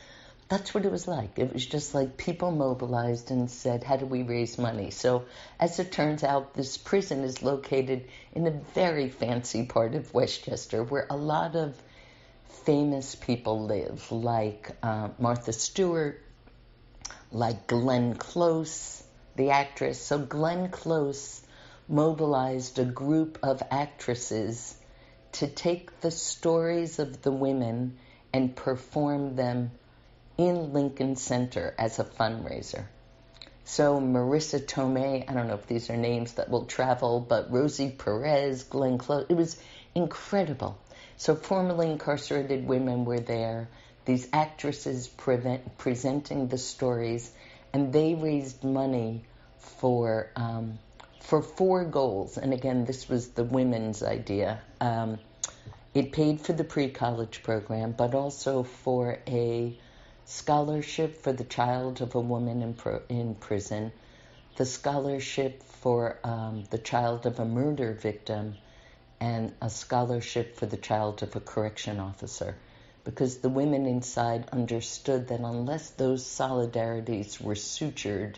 that's 0.53 0.71
what 0.71 0.85
it 0.85 0.91
was 0.91 1.07
like. 1.07 1.39
It 1.39 1.51
was 1.51 1.65
just 1.65 1.95
like 1.95 2.15
people 2.15 2.51
mobilized 2.51 3.31
and 3.31 3.49
said, 3.49 3.83
How 3.83 3.97
do 3.97 4.05
we 4.05 4.21
raise 4.21 4.59
money? 4.59 4.91
So, 4.91 5.25
as 5.59 5.79
it 5.79 5.91
turns 5.91 6.23
out, 6.23 6.53
this 6.53 6.77
prison 6.77 7.23
is 7.23 7.41
located 7.41 8.07
in 8.33 8.45
a 8.45 8.51
very 8.51 9.09
fancy 9.09 9.65
part 9.65 9.95
of 9.95 10.13
Westchester 10.13 10.83
where 10.83 11.07
a 11.09 11.17
lot 11.17 11.55
of 11.55 11.75
famous 12.65 13.15
people 13.15 13.65
live, 13.65 14.11
like 14.11 14.69
uh, 14.83 15.09
Martha 15.17 15.53
Stewart, 15.53 16.21
like 17.31 17.65
Glenn 17.65 18.13
Close, 18.13 19.03
the 19.35 19.49
actress. 19.49 19.99
So, 19.99 20.19
Glenn 20.19 20.69
Close 20.69 21.41
mobilized 21.87 22.77
a 22.77 22.85
group 22.85 23.39
of 23.41 23.63
actresses 23.71 24.77
to 25.31 25.47
take 25.47 25.99
the 26.01 26.11
stories 26.11 26.99
of 26.99 27.23
the 27.23 27.31
women 27.31 27.97
and 28.31 28.55
perform 28.55 29.35
them 29.35 29.71
in 30.37 30.73
Lincoln 30.73 31.15
Center 31.15 31.73
as 31.77 31.99
a 31.99 32.03
fundraiser. 32.03 32.85
So 33.65 33.99
Marisa 33.99 34.59
Tomei, 34.59 35.29
I 35.29 35.33
don't 35.33 35.47
know 35.47 35.53
if 35.53 35.67
these 35.67 35.89
are 35.89 35.97
names 35.97 36.33
that 36.33 36.49
will 36.49 36.65
travel, 36.65 37.19
but 37.21 37.51
Rosie 37.51 37.89
Perez, 37.89 38.63
Glenn 38.63 38.97
Close, 38.97 39.25
it 39.29 39.35
was 39.35 39.57
incredible. 39.95 40.77
So 41.17 41.35
formerly 41.35 41.89
incarcerated 41.89 42.67
women 42.67 43.05
were 43.05 43.19
there, 43.19 43.69
these 44.05 44.27
actresses 44.33 45.07
prevent, 45.07 45.77
presenting 45.77 46.47
the 46.49 46.57
stories, 46.57 47.31
and 47.71 47.93
they 47.93 48.15
raised 48.15 48.63
money 48.63 49.23
for 49.57 50.29
um, 50.35 50.77
for 51.21 51.41
four 51.41 51.85
goals. 51.85 52.37
And 52.37 52.53
again, 52.53 52.83
this 52.83 53.07
was 53.07 53.29
the 53.29 53.45
women's 53.45 54.03
idea. 54.03 54.59
Um, 54.81 55.19
it 55.93 56.11
paid 56.11 56.41
for 56.41 56.51
the 56.51 56.65
pre-college 56.65 57.43
program, 57.43 57.93
but 57.97 58.13
also 58.13 58.63
for 58.63 59.19
a 59.25 59.79
scholarship 60.25 61.21
for 61.21 61.33
the 61.33 61.43
child 61.43 62.01
of 62.01 62.15
a 62.15 62.19
woman 62.19 62.61
in, 62.61 62.75
in 63.09 63.35
prison, 63.35 63.91
the 64.55 64.65
scholarship 64.65 65.63
for 65.63 66.17
um, 66.23 66.63
the 66.69 66.77
child 66.77 67.25
of 67.25 67.39
a 67.39 67.45
murder 67.45 67.93
victim, 67.93 68.55
and 69.19 69.53
a 69.61 69.69
scholarship 69.69 70.55
for 70.57 70.65
the 70.65 70.77
child 70.77 71.23
of 71.23 71.35
a 71.35 71.39
correction 71.39 71.99
officer. 71.99 72.55
Because 73.03 73.37
the 73.37 73.49
women 73.49 73.85
inside 73.85 74.47
understood 74.51 75.27
that 75.27 75.39
unless 75.39 75.89
those 75.91 76.25
solidarities 76.25 77.41
were 77.41 77.55
sutured, 77.55 78.35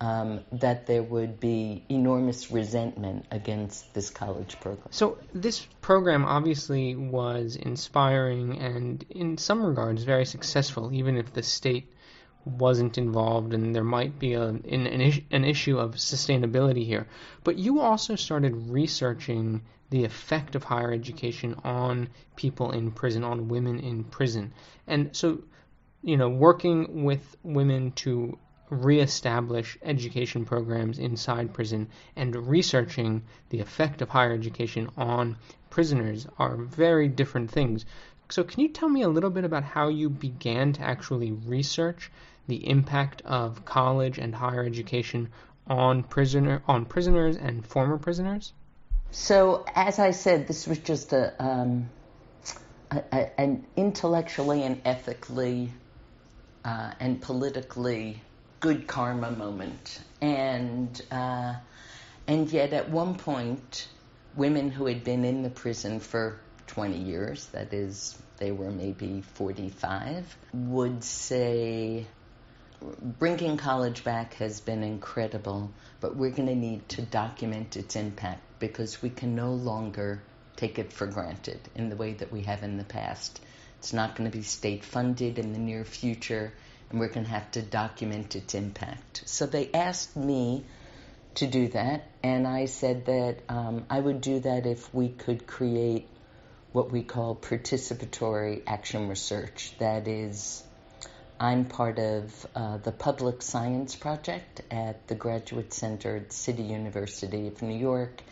um, 0.00 0.40
that 0.52 0.86
there 0.86 1.02
would 1.02 1.40
be 1.40 1.84
enormous 1.88 2.50
resentment 2.50 3.26
against 3.30 3.92
this 3.92 4.08
college 4.10 4.58
program. 4.60 4.88
So 4.90 5.18
this 5.34 5.66
program 5.80 6.24
obviously 6.24 6.96
was 6.96 7.56
inspiring 7.56 8.58
and, 8.58 9.04
in 9.10 9.36
some 9.36 9.62
regards, 9.64 10.02
very 10.04 10.24
successful, 10.24 10.92
even 10.92 11.16
if 11.16 11.32
the 11.32 11.42
state 11.42 11.92
wasn't 12.46 12.96
involved 12.96 13.52
and 13.52 13.74
there 13.74 13.84
might 13.84 14.18
be 14.18 14.32
a, 14.32 14.44
an, 14.44 14.86
an, 14.86 15.12
an 15.30 15.44
issue 15.44 15.78
of 15.78 15.96
sustainability 15.96 16.86
here. 16.86 17.06
But 17.44 17.58
you 17.58 17.80
also 17.80 18.16
started 18.16 18.70
researching 18.70 19.62
the 19.90 20.04
effect 20.04 20.54
of 20.54 20.64
higher 20.64 20.92
education 20.92 21.56
on 21.62 22.08
people 22.36 22.70
in 22.70 22.92
prison, 22.92 23.24
on 23.24 23.48
women 23.48 23.80
in 23.80 24.04
prison. 24.04 24.54
And 24.86 25.14
so, 25.14 25.42
you 26.02 26.16
know, 26.16 26.30
working 26.30 27.04
with 27.04 27.36
women 27.42 27.92
to 27.92 28.38
reestablish 28.70 29.76
education 29.82 30.44
programs 30.44 30.98
inside 30.98 31.52
prison 31.52 31.88
and 32.16 32.48
researching 32.48 33.22
the 33.50 33.60
effect 33.60 34.00
of 34.00 34.08
higher 34.08 34.32
education 34.32 34.88
on 34.96 35.36
prisoners 35.68 36.26
are 36.38 36.56
very 36.56 37.08
different 37.08 37.50
things. 37.50 37.84
So, 38.30 38.44
can 38.44 38.60
you 38.60 38.68
tell 38.68 38.88
me 38.88 39.02
a 39.02 39.08
little 39.08 39.30
bit 39.30 39.44
about 39.44 39.64
how 39.64 39.88
you 39.88 40.08
began 40.08 40.72
to 40.74 40.82
actually 40.82 41.32
research 41.32 42.12
the 42.46 42.68
impact 42.68 43.22
of 43.22 43.64
college 43.64 44.18
and 44.18 44.34
higher 44.34 44.64
education 44.64 45.28
on 45.66 46.02
prisoner 46.04 46.62
on 46.66 46.84
prisoners 46.84 47.36
and 47.36 47.66
former 47.66 47.98
prisoners? 47.98 48.52
So, 49.10 49.64
as 49.74 49.98
I 49.98 50.12
said, 50.12 50.46
this 50.46 50.68
was 50.68 50.78
just 50.78 51.12
a, 51.12 51.34
um, 51.42 51.90
a, 52.92 53.02
a 53.12 53.40
an 53.40 53.66
intellectually 53.76 54.62
and 54.62 54.80
ethically 54.84 55.72
uh, 56.64 56.92
and 57.00 57.20
politically 57.20 58.20
good 58.60 58.86
karma 58.86 59.30
moment. 59.30 60.00
And, 60.20 61.00
uh, 61.10 61.54
and 62.26 62.50
yet, 62.52 62.72
at 62.72 62.90
one 62.90 63.16
point, 63.16 63.88
women 64.36 64.70
who 64.70 64.86
had 64.86 65.02
been 65.02 65.24
in 65.24 65.42
the 65.42 65.50
prison 65.50 65.98
for 65.98 66.38
20 66.68 66.98
years, 66.98 67.46
that 67.46 67.72
is, 67.72 68.16
they 68.36 68.52
were 68.52 68.70
maybe 68.70 69.22
45, 69.34 70.36
would 70.52 71.02
say, 71.02 72.06
bringing 73.02 73.56
college 73.56 74.04
back 74.04 74.34
has 74.34 74.60
been 74.60 74.82
incredible, 74.82 75.72
but 76.00 76.16
we're 76.16 76.30
going 76.30 76.48
to 76.48 76.54
need 76.54 76.88
to 76.90 77.02
document 77.02 77.76
its 77.76 77.96
impact 77.96 78.42
because 78.58 79.02
we 79.02 79.10
can 79.10 79.34
no 79.34 79.52
longer 79.52 80.22
take 80.56 80.78
it 80.78 80.92
for 80.92 81.06
granted 81.06 81.58
in 81.74 81.88
the 81.88 81.96
way 81.96 82.12
that 82.12 82.30
we 82.30 82.42
have 82.42 82.62
in 82.62 82.76
the 82.76 82.84
past. 82.84 83.40
It's 83.78 83.94
not 83.94 84.14
going 84.14 84.30
to 84.30 84.36
be 84.36 84.42
state 84.42 84.84
funded 84.84 85.38
in 85.38 85.54
the 85.54 85.58
near 85.58 85.84
future 85.84 86.52
and 86.90 87.00
we're 87.00 87.08
going 87.08 87.24
to 87.24 87.30
have 87.30 87.50
to 87.52 87.62
document 87.62 88.36
its 88.36 88.54
impact. 88.54 89.22
So 89.26 89.46
they 89.46 89.70
asked 89.72 90.16
me 90.16 90.64
to 91.36 91.46
do 91.46 91.68
that, 91.68 92.08
and 92.22 92.46
I 92.46 92.66
said 92.66 93.06
that 93.06 93.38
um, 93.48 93.84
I 93.88 94.00
would 94.00 94.20
do 94.20 94.40
that 94.40 94.66
if 94.66 94.92
we 94.92 95.08
could 95.08 95.46
create 95.46 96.08
what 96.72 96.90
we 96.90 97.02
call 97.02 97.36
participatory 97.36 98.62
action 98.66 99.08
research. 99.08 99.72
That 99.78 100.08
is, 100.08 100.62
I'm 101.38 101.64
part 101.64 101.98
of 101.98 102.46
uh, 102.54 102.78
the 102.78 102.92
Public 102.92 103.42
Science 103.42 103.94
Project 103.94 104.62
at 104.70 105.06
the 105.06 105.14
Graduate 105.14 105.72
Center 105.72 106.16
at 106.16 106.32
City 106.32 106.64
University 106.64 107.46
of 107.46 107.62
New 107.62 107.78
York, 107.78 108.22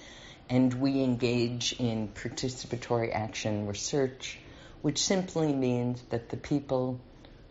and 0.50 0.74
we 0.74 1.02
engage 1.02 1.74
in 1.78 2.08
participatory 2.08 3.14
action 3.14 3.68
research, 3.68 4.38
which 4.82 4.98
simply 4.98 5.52
means 5.52 6.02
that 6.10 6.30
the 6.30 6.36
people 6.36 7.00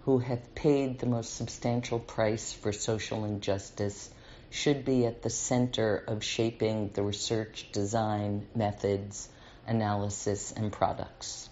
who 0.08 0.20
have 0.20 0.56
paid 0.56 1.00
the 1.00 1.06
most 1.06 1.36
substantial 1.36 2.00
price 2.00 2.54
for 2.54 2.72
social 2.72 3.26
injustice 3.26 4.10
should 4.50 4.86
be 4.86 5.06
at 5.06 5.22
the 5.22 5.30
center 5.30 6.02
of 6.08 6.24
shaping 6.24 6.90
the 6.94 7.04
research, 7.04 7.70
design, 7.74 8.48
methods, 8.56 9.28
analysis, 9.68 10.54
and 10.54 10.72
products. 10.72 11.50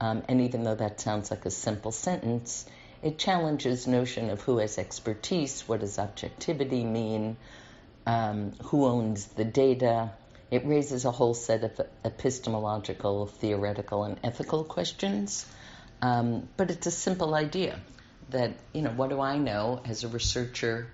Um, 0.00 0.24
and 0.28 0.40
even 0.40 0.64
though 0.64 0.74
that 0.74 1.00
sounds 1.00 1.30
like 1.30 1.46
a 1.46 1.50
simple 1.52 1.92
sentence, 1.92 2.66
it 3.04 3.18
challenges 3.18 3.86
notion 3.86 4.30
of 4.30 4.40
who 4.40 4.58
has 4.58 4.78
expertise, 4.78 5.62
what 5.68 5.78
does 5.78 6.00
objectivity 6.00 6.82
mean, 6.82 7.36
um, 8.04 8.50
who 8.64 8.84
owns 8.84 9.26
the 9.26 9.44
data. 9.44 10.10
It 10.50 10.66
raises 10.66 11.04
a 11.04 11.12
whole 11.12 11.34
set 11.34 11.62
of 11.62 11.80
epistemological, 12.04 13.26
theoretical, 13.26 14.02
and 14.02 14.18
ethical 14.24 14.64
questions. 14.64 15.46
Um, 16.02 16.48
but 16.56 16.70
it's 16.70 16.86
a 16.86 16.90
simple 16.90 17.34
idea 17.34 17.78
that, 18.30 18.54
you 18.72 18.82
know, 18.82 18.90
what 18.90 19.10
do 19.10 19.20
I 19.20 19.38
know 19.38 19.80
as 19.84 20.02
a 20.02 20.08
researcher 20.08 20.88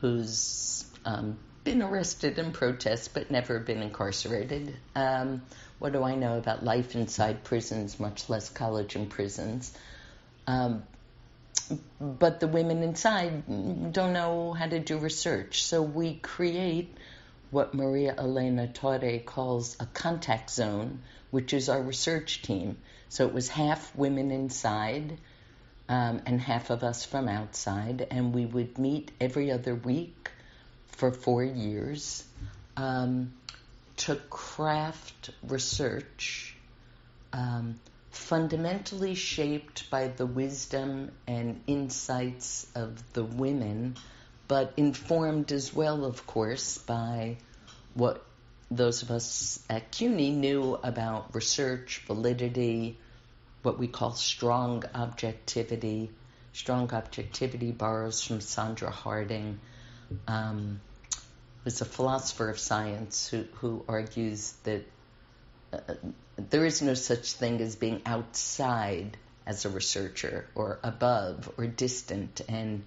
who's 0.00 0.84
um, 1.04 1.36
been 1.64 1.82
arrested 1.82 2.38
in 2.38 2.52
protests 2.52 3.08
but 3.08 3.30
never 3.30 3.58
been 3.58 3.82
incarcerated? 3.82 4.76
Um, 4.94 5.42
what 5.80 5.92
do 5.92 6.04
I 6.04 6.14
know 6.14 6.38
about 6.38 6.64
life 6.64 6.94
inside 6.94 7.42
prisons, 7.42 7.98
much 7.98 8.28
less 8.28 8.48
college 8.48 8.94
and 8.94 9.10
prisons? 9.10 9.76
Um, 10.46 10.84
but 12.00 12.38
the 12.38 12.46
women 12.46 12.84
inside 12.84 13.92
don't 13.92 14.12
know 14.12 14.52
how 14.52 14.68
to 14.68 14.78
do 14.78 14.98
research. 14.98 15.64
So 15.64 15.82
we 15.82 16.14
create 16.14 16.96
what 17.50 17.74
Maria 17.74 18.14
Elena 18.16 18.68
Torre 18.68 19.18
calls 19.18 19.76
a 19.80 19.86
contact 19.86 20.50
zone, 20.50 21.02
which 21.30 21.52
is 21.52 21.68
our 21.68 21.82
research 21.82 22.42
team. 22.42 22.76
So 23.08 23.26
it 23.26 23.32
was 23.32 23.48
half 23.48 23.94
women 23.94 24.30
inside, 24.30 25.18
um, 25.88 26.22
and 26.26 26.40
half 26.40 26.70
of 26.70 26.82
us 26.82 27.04
from 27.04 27.28
outside, 27.28 28.06
and 28.10 28.34
we 28.34 28.44
would 28.46 28.78
meet 28.78 29.12
every 29.20 29.50
other 29.50 29.74
week 29.74 30.30
for 30.88 31.12
four 31.12 31.44
years 31.44 32.24
um, 32.76 33.32
to 33.98 34.16
craft 34.16 35.30
research 35.46 36.56
um, 37.32 37.78
fundamentally 38.10 39.14
shaped 39.14 39.90
by 39.90 40.08
the 40.08 40.26
wisdom 40.26 41.12
and 41.26 41.62
insights 41.66 42.66
of 42.74 43.12
the 43.12 43.22
women, 43.22 43.96
but 44.48 44.72
informed 44.76 45.52
as 45.52 45.72
well, 45.72 46.04
of 46.04 46.26
course, 46.26 46.78
by 46.78 47.36
what 47.94 48.24
those 48.70 49.02
of 49.02 49.10
us 49.10 49.60
at 49.70 49.92
CUNY 49.92 50.30
knew 50.30 50.78
about 50.82 51.34
research, 51.34 52.02
validity, 52.06 52.98
what 53.62 53.78
we 53.78 53.86
call 53.86 54.12
strong 54.12 54.84
objectivity. 54.94 56.10
Strong 56.52 56.92
objectivity 56.92 57.70
borrows 57.70 58.22
from 58.22 58.40
Sandra 58.40 58.90
Harding, 58.90 59.60
um, 60.26 60.80
who's 61.64 61.80
a 61.80 61.84
philosopher 61.84 62.48
of 62.48 62.58
science 62.58 63.28
who, 63.28 63.44
who 63.54 63.84
argues 63.88 64.52
that 64.64 64.84
uh, 65.72 65.78
there 66.36 66.64
is 66.64 66.82
no 66.82 66.94
such 66.94 67.32
thing 67.32 67.60
as 67.60 67.76
being 67.76 68.02
outside 68.06 69.16
as 69.46 69.64
a 69.64 69.68
researcher 69.68 70.46
or 70.54 70.78
above 70.82 71.50
or 71.56 71.66
distant. 71.66 72.40
And 72.48 72.82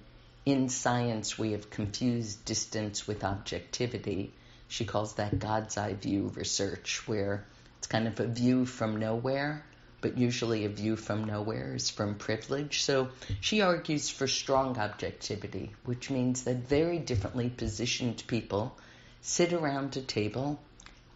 in 0.45 0.69
science, 0.69 1.37
we 1.37 1.51
have 1.51 1.69
confused 1.69 2.43
distance 2.45 3.07
with 3.07 3.23
objectivity. 3.23 4.33
She 4.69 4.85
calls 4.85 5.15
that 5.15 5.37
God's 5.37 5.77
eye 5.77 5.95
view 5.95 6.31
research, 6.33 7.05
where 7.05 7.45
it's 7.77 7.87
kind 7.87 8.07
of 8.07 8.19
a 8.21 8.27
view 8.27 8.65
from 8.65 8.97
nowhere 8.97 9.65
but 10.01 10.17
usually 10.17 10.65
a 10.65 10.69
view 10.69 10.95
from 10.95 11.25
nowhere 11.25 11.75
is 11.75 11.89
from 11.89 12.15
privilege. 12.15 12.83
So 12.83 13.09
she 13.41 13.61
argues 13.61 14.09
for 14.09 14.27
strong 14.27 14.77
objectivity, 14.77 15.71
which 15.83 16.09
means 16.09 16.43
that 16.43 16.67
very 16.67 16.99
differently 16.99 17.49
positioned 17.49 18.23
people 18.27 18.77
sit 19.21 19.51
around 19.51 19.97
a 19.97 20.01
table 20.01 20.59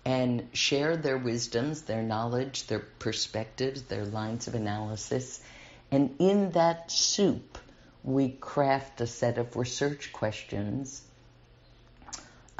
and 0.05 0.49
share 0.51 0.97
their 0.97 1.17
wisdoms, 1.17 1.83
their 1.83 2.03
knowledge, 2.03 2.67
their 2.67 2.83
perspectives, 2.99 3.83
their 3.83 4.05
lines 4.05 4.47
of 4.47 4.55
analysis. 4.55 5.41
And 5.89 6.15
in 6.19 6.51
that 6.51 6.91
soup, 6.91 7.57
we 8.03 8.29
craft 8.29 8.99
a 8.99 9.07
set 9.07 9.37
of 9.37 9.55
research 9.55 10.11
questions 10.11 11.01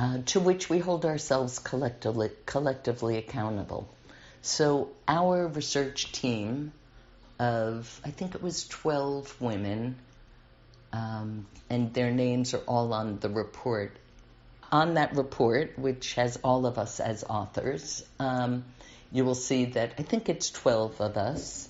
uh, 0.04 0.18
to 0.26 0.42
which 0.42 0.70
we 0.70 0.80
hold 0.80 1.06
ourselves 1.06 1.60
collectively, 1.60 2.30
collectively 2.46 3.16
accountable. 3.16 3.88
So 4.42 4.90
our 5.08 5.48
research 5.48 6.12
team 6.12 6.74
of, 7.40 8.02
I 8.04 8.10
think 8.10 8.36
it 8.36 8.44
was 8.44 8.68
12 8.68 9.40
women, 9.40 9.96
um, 10.92 11.48
and 11.70 11.94
their 11.94 12.12
names 12.12 12.54
are 12.54 12.64
all 12.68 12.94
on 12.94 13.20
the 13.20 13.30
report. 13.30 13.96
On 14.74 14.96
that 14.96 15.16
report, 15.16 15.80
which 15.80 16.16
has 16.16 16.38
all 16.44 16.66
of 16.66 16.78
us 16.78 17.00
as 17.00 17.24
authors, 17.24 18.06
um, 18.20 18.66
you 19.10 19.24
will 19.24 19.36
see 19.36 19.66
that 19.66 19.94
I 19.98 20.04
think 20.04 20.28
it's 20.28 20.52
12 20.52 21.00
of 21.00 21.16
us 21.16 21.70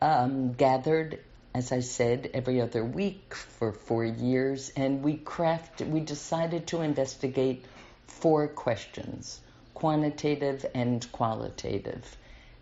um, 0.00 0.54
gathered, 0.54 1.20
as 1.54 1.70
I 1.70 1.80
said, 1.80 2.30
every 2.32 2.60
other 2.60 2.84
week 2.84 3.34
for 3.34 3.72
four 3.72 4.04
years, 4.04 4.72
and 4.74 5.02
we 5.02 5.18
crafted, 5.18 5.90
we 5.90 6.00
decided 6.00 6.66
to 6.68 6.80
investigate 6.80 7.64
four 8.06 8.48
questions 8.48 9.40
quantitative 9.74 10.64
and 10.74 11.10
qualitative. 11.12 12.16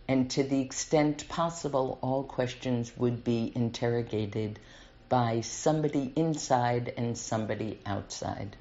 And 0.09 0.31
to 0.31 0.43
the 0.43 0.61
extent 0.61 1.29
possible, 1.29 1.99
all 2.03 2.25
questions 2.25 2.97
would 2.97 3.23
be 3.23 3.53
interrogated 3.55 4.59
by 5.09 5.43
somebody 5.43 6.13
inside 6.17 6.95
and 6.97 7.19
somebody 7.19 7.79
outside. 7.85 8.57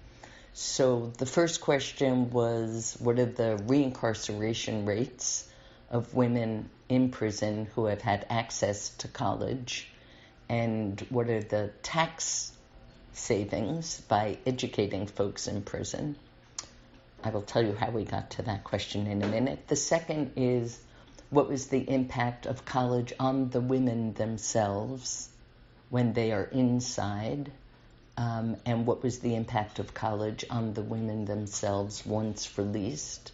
So 0.54 1.13
the 1.18 1.26
first 1.26 1.62
question 1.62 2.32
was 2.32 2.98
what 3.00 3.18
are 3.18 3.26
the 3.26 3.63
reincarceration 3.65 4.86
rates 4.86 5.48
of 5.89 6.13
women 6.13 6.70
in 6.89 7.12
prison 7.12 7.68
who 7.76 7.86
have 7.86 8.02
had 8.02 8.26
access 8.30 8.89
to 8.98 9.08
college? 9.08 9.89
And 10.50 11.00
what 11.10 11.30
are 11.30 11.44
the 11.44 11.72
tax 11.84 12.52
savings 13.14 14.02
by 14.02 14.40
educating 14.46 15.06
folks 15.06 15.48
in 15.48 15.62
prison? 15.62 16.16
I 17.24 17.30
will 17.30 17.42
tell 17.42 17.64
you 17.64 17.76
how 17.76 17.92
we 17.92 18.04
got 18.04 18.32
to 18.32 18.42
that 18.44 18.64
question 18.64 19.06
in 19.06 19.22
a 19.22 19.28
minute. 19.28 19.68
The 19.68 19.76
second 19.76 20.32
is 20.36 20.80
what 21.30 21.50
was 21.50 21.68
the 21.68 21.88
impact 21.88 22.46
of 22.48 22.66
college 22.66 23.14
on 23.20 23.50
the 23.50 23.62
women 23.62 24.14
themselves 24.14 25.30
when 25.90 26.14
they 26.14 26.32
are 26.32 26.46
inside, 26.46 27.52
um, 28.18 28.58
and 28.66 28.86
what 28.86 29.04
was 29.04 29.20
the 29.20 29.36
impact 29.36 29.80
of 29.80 29.94
college 29.94 30.46
on 30.50 30.74
the 30.74 30.82
women 30.82 31.26
themselves 31.26 32.06
once 32.06 32.58
released. 32.58 33.32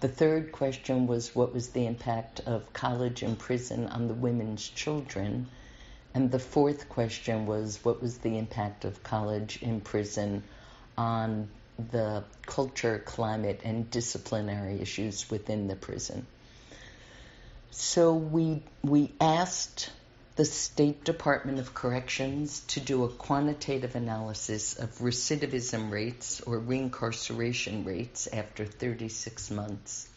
The 0.00 0.08
third 0.08 0.52
question 0.52 1.06
was 1.06 1.34
what 1.34 1.54
was 1.54 1.68
the 1.68 1.86
impact 1.86 2.40
of 2.40 2.72
college 2.72 3.22
and 3.22 3.38
prison 3.38 3.86
on 3.86 4.08
the 4.08 4.14
women's 4.14 4.68
children. 4.68 5.48
And 6.16 6.30
the 6.30 6.38
fourth 6.38 6.88
question 6.88 7.44
was 7.44 7.78
what 7.82 8.00
was 8.00 8.16
the 8.16 8.38
impact 8.38 8.86
of 8.86 9.02
college 9.02 9.60
in 9.60 9.82
prison 9.82 10.44
on 10.96 11.50
the 11.92 12.24
culture, 12.46 13.02
climate, 13.04 13.60
and 13.64 13.90
disciplinary 13.90 14.80
issues 14.80 15.30
within 15.30 15.68
the 15.68 15.76
prison. 15.76 16.26
So 17.70 18.14
we 18.14 18.62
we 18.82 19.12
asked 19.20 19.90
the 20.36 20.46
State 20.46 21.04
Department 21.04 21.58
of 21.58 21.74
Corrections 21.74 22.60
to 22.68 22.80
do 22.80 23.04
a 23.04 23.10
quantitative 23.10 23.94
analysis 23.94 24.74
of 24.78 25.00
recidivism 25.00 25.90
rates 25.90 26.40
or 26.40 26.58
reincarceration 26.58 27.84
rates 27.84 28.26
after 28.32 28.64
36 28.64 29.50
months 29.50 30.08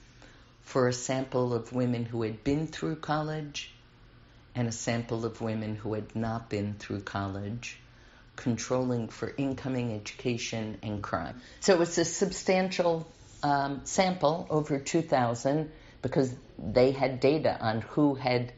for 0.62 0.88
a 0.88 0.94
sample 0.94 1.54
of 1.54 1.74
women 1.74 2.06
who 2.06 2.22
had 2.22 2.46
been 2.46 2.68
through 2.68 2.96
college 2.96 3.74
and 4.56 4.68
a 4.68 4.72
sample 4.72 5.26
of 5.26 5.42
women 5.42 5.76
who 5.76 5.94
had 5.94 6.16
not 6.16 6.50
been 6.50 6.74
through 6.74 7.02
college 7.02 7.80
controlling 8.36 9.10
for 9.10 9.34
incoming 9.38 9.94
education 9.94 10.78
and 10.82 11.04
crime. 11.04 11.42
So 11.60 11.74
it 11.74 11.80
was 11.80 11.98
a 11.98 12.06
substantial 12.06 13.06
um, 13.44 13.82
sample, 13.84 14.48
over 14.50 14.80
2,000, 14.80 15.72
because 16.02 16.34
they 16.58 16.92
had 16.92 17.20
data 17.20 17.58
on 17.60 17.82
who 17.82 18.16
had 18.16 18.54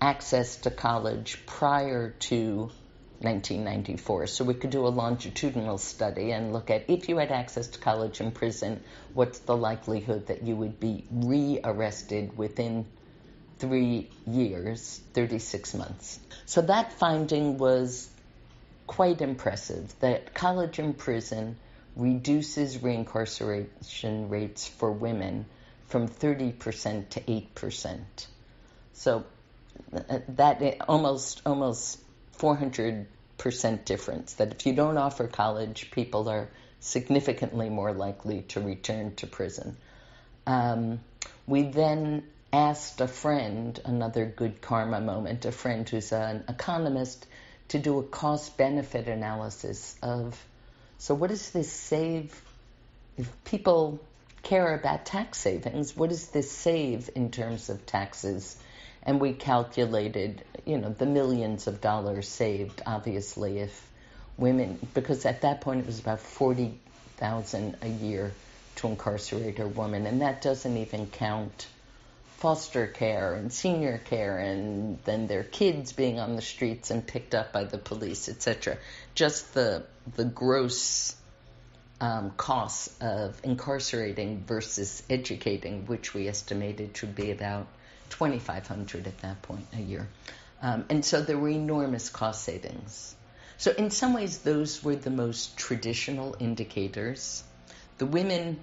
access 0.00 0.56
to 0.56 0.70
college 0.70 1.44
prior 1.46 2.10
to 2.10 2.70
1994. 3.20 4.26
So 4.26 4.44
we 4.44 4.54
could 4.54 4.70
do 4.70 4.86
a 4.86 4.88
longitudinal 4.88 5.78
study 5.78 6.32
and 6.32 6.52
look 6.52 6.70
at 6.70 6.88
if 6.88 7.08
you 7.08 7.18
had 7.18 7.30
access 7.30 7.68
to 7.68 7.78
college 7.78 8.20
in 8.20 8.32
prison, 8.32 8.82
what's 9.14 9.38
the 9.40 9.56
likelihood 9.56 10.26
that 10.26 10.42
you 10.42 10.56
would 10.56 10.80
be 10.80 11.04
re-arrested 11.10 12.36
within 12.36 12.86
three 13.62 14.10
years, 14.26 15.00
36 15.14 15.74
months. 15.74 16.18
So 16.46 16.62
that 16.62 16.94
finding 16.94 17.58
was 17.58 18.08
quite 18.88 19.20
impressive 19.20 19.94
that 20.00 20.34
college 20.34 20.80
and 20.80 20.98
prison 20.98 21.54
reduces 21.94 22.78
reincarceration 22.78 24.28
rates 24.28 24.66
for 24.66 24.90
women 24.90 25.46
from 25.86 26.08
30% 26.08 27.08
to 27.10 27.20
8%. 27.20 28.00
So 28.94 29.24
uh, 29.94 30.18
that 30.30 30.78
almost 30.88 31.42
almost 31.46 32.00
400% 32.38 33.06
difference 33.84 34.32
that 34.34 34.50
if 34.50 34.66
you 34.66 34.72
don't 34.72 34.98
offer 34.98 35.28
college, 35.28 35.92
people 35.92 36.28
are 36.28 36.48
significantly 36.80 37.68
more 37.68 37.92
likely 37.92 38.42
to 38.48 38.60
return 38.60 39.14
to 39.16 39.28
prison. 39.28 39.76
Um, 40.48 40.98
we 41.46 41.62
then 41.62 42.24
asked 42.52 43.00
a 43.00 43.08
friend, 43.08 43.80
another 43.84 44.26
good 44.26 44.60
karma 44.60 45.00
moment, 45.00 45.44
a 45.46 45.52
friend 45.52 45.88
who's 45.88 46.12
an 46.12 46.44
economist 46.48 47.26
to 47.68 47.78
do 47.78 47.98
a 47.98 48.02
cost 48.02 48.56
benefit 48.58 49.08
analysis 49.08 49.96
of 50.02 50.38
so 50.98 51.14
what 51.14 51.30
does 51.30 51.50
this 51.50 51.72
save? 51.72 52.40
If 53.16 53.28
people 53.44 53.98
care 54.42 54.74
about 54.74 55.06
tax 55.06 55.38
savings 55.38 55.96
what 55.96 56.10
does 56.10 56.28
this 56.28 56.50
save 56.50 57.08
in 57.14 57.30
terms 57.30 57.70
of 57.70 57.86
taxes? 57.86 58.56
And 59.02 59.20
we 59.20 59.32
calculated 59.32 60.44
you 60.66 60.76
know 60.78 60.90
the 60.90 61.06
millions 61.06 61.66
of 61.66 61.80
dollars 61.80 62.28
saved 62.28 62.82
obviously 62.84 63.60
if 63.60 63.88
women 64.36 64.78
because 64.92 65.24
at 65.24 65.40
that 65.42 65.62
point 65.62 65.80
it 65.80 65.86
was 65.86 66.00
about 66.00 66.20
40,000 66.20 67.76
a 67.80 67.88
year 67.88 68.32
to 68.76 68.86
incarcerate 68.88 69.58
a 69.60 69.66
woman. 69.66 70.06
And 70.06 70.20
that 70.20 70.42
doesn't 70.42 70.76
even 70.76 71.06
count 71.06 71.66
foster 72.42 72.88
care 72.88 73.34
and 73.34 73.52
senior 73.52 73.98
care 73.98 74.36
and 74.36 74.98
then 75.04 75.28
their 75.28 75.44
kids 75.44 75.92
being 75.92 76.18
on 76.18 76.34
the 76.34 76.42
streets 76.42 76.90
and 76.90 77.06
picked 77.06 77.36
up 77.36 77.52
by 77.52 77.62
the 77.62 77.78
police, 77.78 78.28
etc. 78.28 78.76
Just 79.14 79.54
the 79.54 79.84
the 80.16 80.24
gross 80.24 81.14
um, 82.00 82.32
costs 82.32 83.00
of 83.00 83.40
incarcerating 83.44 84.42
versus 84.44 85.04
educating, 85.08 85.86
which 85.86 86.14
we 86.14 86.26
estimated 86.26 86.94
to 86.94 87.06
be 87.06 87.30
about 87.30 87.68
2,500 88.10 89.06
at 89.06 89.18
that 89.18 89.40
point 89.42 89.64
a 89.74 89.80
year. 89.80 90.08
Um, 90.60 90.84
and 90.90 91.04
so 91.04 91.22
there 91.22 91.38
were 91.38 91.48
enormous 91.48 92.08
cost 92.08 92.42
savings. 92.42 93.14
So 93.56 93.70
in 93.70 93.90
some 93.90 94.14
ways, 94.14 94.38
those 94.38 94.82
were 94.82 94.96
the 94.96 95.10
most 95.10 95.56
traditional 95.56 96.34
indicators. 96.40 97.44
The 97.98 98.06
women 98.06 98.60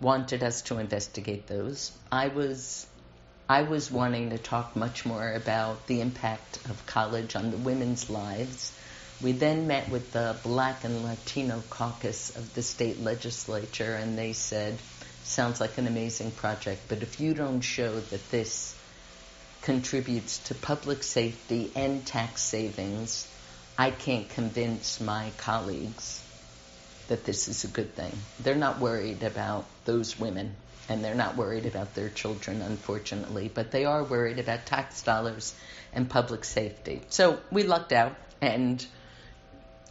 wanted 0.00 0.42
us 0.42 0.62
to 0.62 0.78
investigate 0.78 1.46
those. 1.46 1.92
I 2.10 2.28
was 2.28 2.86
I 3.50 3.62
was 3.62 3.90
wanting 3.90 4.28
to 4.30 4.38
talk 4.38 4.76
much 4.76 5.06
more 5.06 5.32
about 5.32 5.86
the 5.86 6.02
impact 6.02 6.58
of 6.68 6.84
college 6.84 7.34
on 7.34 7.50
the 7.50 7.56
women's 7.56 8.10
lives. 8.10 8.72
We 9.22 9.32
then 9.32 9.66
met 9.66 9.88
with 9.88 10.12
the 10.12 10.36
Black 10.42 10.84
and 10.84 11.02
Latino 11.02 11.62
caucus 11.70 12.36
of 12.36 12.52
the 12.52 12.62
state 12.62 13.00
legislature, 13.00 13.94
and 13.94 14.18
they 14.18 14.34
said, 14.34 14.78
sounds 15.24 15.62
like 15.62 15.78
an 15.78 15.86
amazing 15.86 16.32
project, 16.32 16.82
but 16.88 17.02
if 17.02 17.20
you 17.20 17.32
don't 17.32 17.62
show 17.62 17.98
that 17.98 18.30
this 18.30 18.74
contributes 19.62 20.38
to 20.48 20.54
public 20.54 21.02
safety 21.02 21.72
and 21.74 22.06
tax 22.06 22.42
savings, 22.42 23.26
I 23.78 23.92
can't 23.92 24.28
convince 24.28 25.00
my 25.00 25.32
colleagues 25.38 26.22
that 27.08 27.24
this 27.24 27.48
is 27.48 27.64
a 27.64 27.68
good 27.68 27.94
thing. 27.94 28.12
They're 28.40 28.54
not 28.54 28.78
worried 28.78 29.22
about 29.22 29.66
those 29.84 30.18
women 30.18 30.54
and 30.88 31.04
they're 31.04 31.14
not 31.14 31.36
worried 31.36 31.66
about 31.66 31.94
their 31.94 32.08
children, 32.08 32.62
unfortunately, 32.62 33.50
but 33.52 33.70
they 33.70 33.84
are 33.84 34.02
worried 34.04 34.38
about 34.38 34.64
tax 34.64 35.02
dollars 35.02 35.54
and 35.92 36.08
public 36.08 36.44
safety. 36.44 37.02
So 37.10 37.38
we 37.50 37.64
lucked 37.64 37.92
out 37.92 38.16
and 38.40 38.84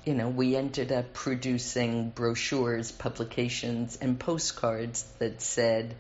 you 0.06 0.14
know, 0.14 0.30
we 0.30 0.56
ended 0.56 0.94
up 0.94 1.14
producing 1.14 2.12
brochures, 2.12 2.94
publications, 2.94 3.98
and 4.00 4.18
postcards 4.18 5.04
that 5.20 5.42
said, 5.42 5.96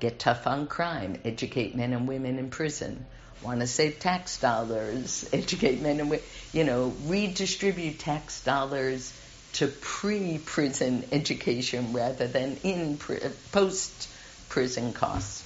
Get 0.00 0.18
tough 0.18 0.48
on 0.48 0.66
crime, 0.66 1.20
educate 1.24 1.76
men 1.76 1.92
and 1.92 2.08
women 2.08 2.40
in 2.40 2.50
prison. 2.50 3.06
Want 3.42 3.60
to 3.60 3.68
save 3.68 4.00
tax 4.00 4.40
dollars, 4.40 5.28
educate 5.32 5.80
men 5.80 6.00
and 6.00 6.10
women, 6.10 6.24
you 6.52 6.64
know, 6.64 6.92
redistribute 7.04 8.00
tax 8.00 8.42
dollars 8.42 9.12
to 9.56 9.66
pre 9.68 10.38
prison 10.38 11.04
education 11.12 11.92
rather 11.92 12.26
than 12.26 12.58
in 12.62 12.98
post 13.52 14.08
prison 14.50 14.92
costs. 14.92 15.42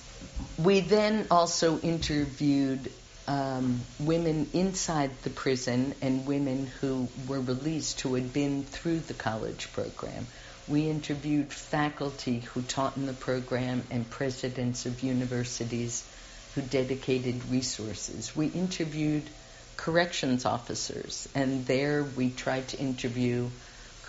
We 0.58 0.80
then 0.80 1.26
also 1.30 1.78
interviewed 1.78 2.90
um, 3.28 3.80
women 4.00 4.50
inside 4.52 5.12
the 5.22 5.30
prison 5.30 5.94
and 6.02 6.26
women 6.26 6.66
who 6.80 7.08
were 7.28 7.40
released 7.40 8.00
who 8.00 8.14
had 8.14 8.32
been 8.32 8.64
through 8.64 9.00
the 9.00 9.14
college 9.14 9.72
program. 9.72 10.26
We 10.66 10.90
interviewed 10.90 11.52
faculty 11.52 12.40
who 12.40 12.62
taught 12.62 12.96
in 12.96 13.06
the 13.06 13.12
program 13.12 13.84
and 13.90 14.08
presidents 14.10 14.86
of 14.86 15.04
universities 15.04 16.04
who 16.54 16.62
dedicated 16.62 17.44
resources. 17.48 18.34
We 18.34 18.46
interviewed 18.48 19.22
corrections 19.76 20.44
officers, 20.44 21.28
and 21.34 21.64
there 21.66 22.02
we 22.02 22.30
tried 22.30 22.68
to 22.68 22.78
interview 22.78 23.48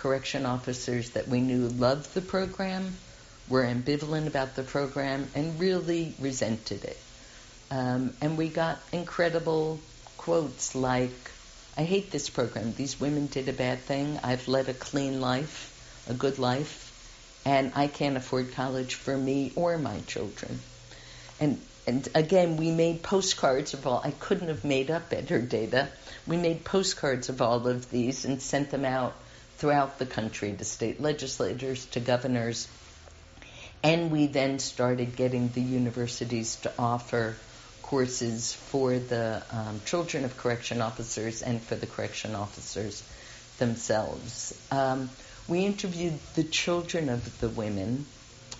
correction 0.02 0.44
officers 0.44 1.10
that 1.10 1.28
we 1.28 1.40
knew 1.40 1.68
loved 1.68 2.12
the 2.12 2.20
program, 2.20 2.96
were 3.48 3.62
ambivalent 3.62 4.26
about 4.26 4.56
the 4.56 4.64
program, 4.64 5.28
and 5.36 5.60
really 5.60 6.12
resented 6.18 6.84
it. 6.84 6.98
Um, 7.70 8.12
and 8.20 8.36
we 8.36 8.48
got 8.48 8.80
incredible 8.90 9.78
quotes 10.16 10.74
like, 10.74 11.30
I 11.76 11.84
hate 11.84 12.10
this 12.10 12.28
program. 12.28 12.74
These 12.74 13.00
women 13.00 13.28
did 13.28 13.48
a 13.48 13.52
bad 13.52 13.78
thing. 13.78 14.18
I've 14.24 14.48
led 14.48 14.68
a 14.68 14.74
clean 14.74 15.20
life, 15.20 16.04
a 16.08 16.14
good 16.14 16.40
life, 16.40 16.90
and 17.44 17.70
I 17.76 17.86
can't 17.86 18.16
afford 18.16 18.54
college 18.54 18.96
for 18.96 19.16
me 19.16 19.52
or 19.54 19.78
my 19.78 20.00
children. 20.00 20.58
And 21.38 21.60
and 21.84 22.08
again, 22.14 22.56
we 22.58 22.70
made 22.70 23.02
postcards 23.02 23.74
of 23.74 23.86
all. 23.88 24.00
I 24.04 24.12
couldn't 24.12 24.48
have 24.48 24.64
made 24.64 24.88
up 24.90 25.10
better 25.10 25.40
data. 25.40 25.88
We 26.28 26.36
made 26.36 26.64
postcards 26.64 27.28
of 27.28 27.42
all 27.42 27.66
of 27.66 27.90
these 27.90 28.24
and 28.24 28.40
sent 28.40 28.70
them 28.70 28.84
out 28.84 29.14
throughout 29.62 30.00
the 30.00 30.06
country 30.06 30.52
to 30.52 30.64
state 30.64 31.00
legislators, 31.00 31.86
to 31.86 32.00
governors. 32.00 32.66
And 33.84 34.10
we 34.10 34.26
then 34.26 34.58
started 34.58 35.14
getting 35.14 35.50
the 35.50 35.60
universities 35.60 36.56
to 36.62 36.72
offer 36.76 37.36
courses 37.80 38.52
for 38.52 38.98
the 38.98 39.40
um, 39.52 39.80
children 39.84 40.24
of 40.24 40.36
correction 40.36 40.82
officers 40.82 41.42
and 41.42 41.62
for 41.62 41.76
the 41.76 41.86
correction 41.86 42.34
officers 42.34 43.04
themselves. 43.58 44.52
Um, 44.72 45.10
we 45.46 45.64
interviewed 45.64 46.18
the 46.34 46.42
children 46.42 47.08
of 47.08 47.40
the 47.40 47.48
women 47.48 48.04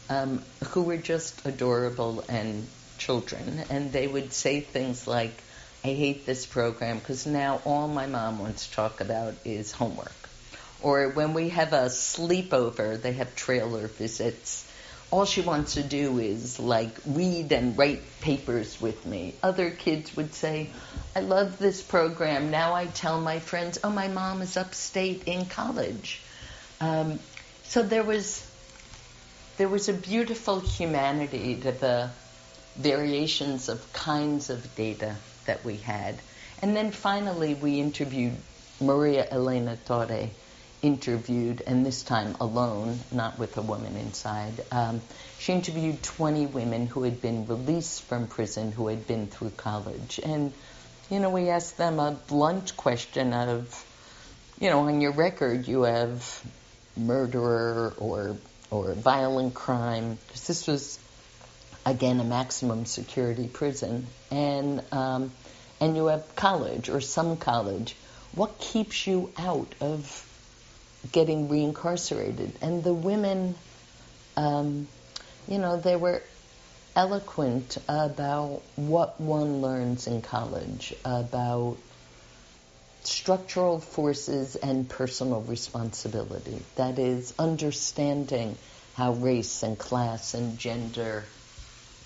um, 0.09 0.41
who 0.69 0.83
were 0.83 0.99
just 0.99 1.45
adorable 1.45 2.25
and 2.29 2.65
children, 2.99 3.65
and 3.71 3.91
they 3.91 4.07
would 4.07 4.33
say 4.33 4.61
things 4.61 5.09
like, 5.09 5.35
I 5.83 5.89
hate 5.89 6.27
this 6.27 6.47
program 6.47 7.01
because 7.01 7.27
now 7.27 7.61
all 7.65 7.89
my 7.89 8.07
mom 8.07 8.39
wants 8.39 8.69
to 8.69 8.73
talk 8.75 9.01
about 9.01 9.35
is 9.45 9.73
homework. 9.73 10.22
Or 10.83 11.09
when 11.09 11.35
we 11.35 11.51
have 11.51 11.73
a 11.73 11.87
sleepover, 11.87 13.01
they 13.01 13.13
have 13.13 13.35
trailer 13.37 13.87
visits. 13.87 14.69
All 15.11 15.25
she 15.25 15.43
wants 15.43 15.75
to 15.75 15.83
do 15.83 16.19
is 16.19 16.59
like 16.59 16.97
read 17.07 17.53
and 17.53 17.77
write 17.77 18.03
papers 18.21 18.81
with 18.81 19.05
me. 19.05 19.35
Other 19.43 19.71
kids 19.71 20.17
would 20.17 20.35
say, 20.35 20.71
I 21.15 21.21
love 21.21 21.59
this 21.59 21.83
program. 21.83 22.51
Now 22.51 22.75
I 22.75 22.87
tell 22.87 23.21
my 23.21 23.39
friends, 23.39 23.79
oh, 23.85 23.91
my 23.91 24.09
mom 24.09 24.43
is 24.43 24.57
upstate 24.57 25.25
in 25.27 25.47
college. 25.47 26.21
Um, 26.81 27.19
so 27.65 27.83
there 27.83 28.03
was 28.03 28.45
there 29.59 29.69
was 29.69 29.89
a 29.89 29.93
beautiful 29.93 30.61
humanity 30.61 31.57
to 31.57 31.73
the 31.73 32.11
variations 32.77 33.69
of 33.69 33.93
kinds 33.93 34.51
of 34.51 34.75
data 34.75 35.17
that 35.47 35.65
we 35.65 35.77
had. 35.77 36.19
And 36.63 36.75
then 36.75 36.91
finally, 36.91 37.55
we 37.55 37.79
interviewed 37.81 38.37
Maria 38.81 39.27
Elena 39.31 39.77
Torre, 39.85 40.31
interviewed, 40.83 41.63
and 41.67 41.87
this 41.87 42.03
time 42.03 42.37
alone, 42.41 42.99
not 43.13 43.39
with 43.39 43.57
a 43.57 43.63
woman 43.63 43.97
inside. 43.97 44.53
Um, 44.73 45.01
she 45.39 45.53
interviewed 45.53 46.03
20 46.03 46.47
women 46.47 46.87
who 46.89 47.05
had 47.05 47.23
been 47.23 47.47
released 47.47 48.03
from 48.03 48.27
prison, 48.27 48.73
who 48.73 48.89
had 48.89 49.07
been 49.07 49.29
through 49.29 49.51
college. 49.51 50.21
And, 50.23 50.53
you 51.09 51.21
know, 51.21 51.31
we 51.31 51.49
asked 51.51 51.79
them 51.79 52.01
a 52.01 52.11
blunt 52.27 52.77
question 52.77 53.33
of, 53.33 53.85
you 54.61 54.71
know, 54.71 54.81
on 54.81 55.01
your 55.01 55.13
record 55.13 55.69
you 55.69 55.83
have 55.83 56.43
murderer 56.97 57.95
or 57.99 58.37
or 58.71 58.95
violent 58.95 59.53
crime, 59.55 60.19
because 60.27 60.47
this 60.47 60.67
was 60.67 60.99
again 61.85 62.21
a 62.21 62.25
maximum 62.25 62.87
security 62.87 63.47
prison, 63.47 64.07
and 64.31 64.83
um, 64.93 65.31
and 65.81 65.97
you 65.97 66.07
have 66.07 66.35
college 66.37 66.89
or 66.89 67.01
some 67.01 67.37
college. 67.37 67.95
What 68.35 68.59
keeps 68.59 69.07
you 69.07 69.31
out 69.37 69.75
of 69.81 70.27
getting 71.11 71.49
reincarcerated. 71.49 72.51
And 72.61 72.85
the 72.85 72.95
women, 72.95 73.55
um, 74.37 74.87
you 75.49 75.59
know, 75.59 75.79
they 75.79 75.97
were 75.97 76.23
eloquent 76.95 77.79
about 77.89 78.63
what 78.77 79.21
one 79.21 79.63
learns 79.63 80.07
in 80.07 80.23
college, 80.23 80.95
about 81.05 81.77
structural 83.03 83.81
forces 83.81 84.57
and 84.57 84.89
personal 84.89 85.41
responsibility. 85.41 86.63
That 86.77 86.99
is, 86.99 87.35
understanding 87.39 88.57
how 88.95 89.15
race 89.15 89.63
and 89.63 89.79
class 89.79 90.35
and 90.35 90.59
gender 90.59 91.25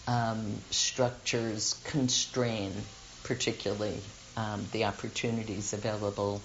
um, 0.06 0.56
structures 0.70 1.74
constrain, 1.84 2.72
particularly 3.24 3.98
um, 4.36 4.64
the 4.72 4.84
opportunities 4.84 5.72
available 5.72 6.40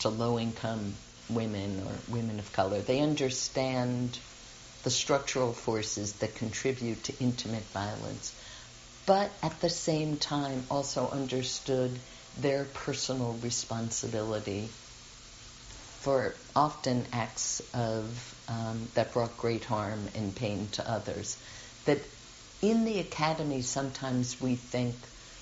to 0.00 0.08
low 0.08 0.38
income 0.38 0.94
women 1.34 1.82
or 1.86 2.14
women 2.14 2.38
of 2.38 2.52
color. 2.52 2.80
They 2.80 3.00
understand 3.00 4.18
the 4.82 4.90
structural 4.90 5.52
forces 5.52 6.14
that 6.14 6.34
contribute 6.34 7.04
to 7.04 7.14
intimate 7.20 7.64
violence, 7.72 8.34
but 9.06 9.30
at 9.42 9.60
the 9.60 9.70
same 9.70 10.16
time 10.16 10.64
also 10.70 11.08
understood 11.08 11.98
their 12.38 12.64
personal 12.64 13.34
responsibility 13.42 14.68
for 16.00 16.34
often 16.56 17.06
acts 17.12 17.62
of 17.72 18.34
um, 18.48 18.88
that 18.94 19.12
brought 19.12 19.36
great 19.38 19.64
harm 19.64 20.08
and 20.16 20.34
pain 20.34 20.66
to 20.72 20.90
others. 20.90 21.36
That 21.84 22.00
in 22.60 22.84
the 22.84 22.98
academy 22.98 23.62
sometimes 23.62 24.40
we 24.40 24.56
think 24.56 24.96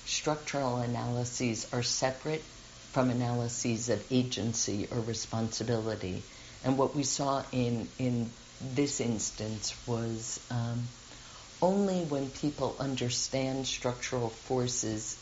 structural 0.05 0.77
analyses 0.77 1.67
are 1.73 1.81
separate 1.81 2.43
from 2.91 3.09
analyses 3.09 3.89
of 3.89 4.03
agency 4.11 4.87
or 4.91 4.99
responsibility. 4.99 6.23
And 6.63 6.77
what 6.77 6.95
we 6.95 7.03
saw 7.03 7.43
in, 7.51 7.87
in 7.97 8.31
this 8.61 8.99
instance 8.99 9.73
was 9.87 10.39
um, 10.51 10.87
only 11.61 12.03
when 12.03 12.29
people 12.29 12.75
understand 12.79 13.65
structural 13.65 14.29
forces 14.29 15.17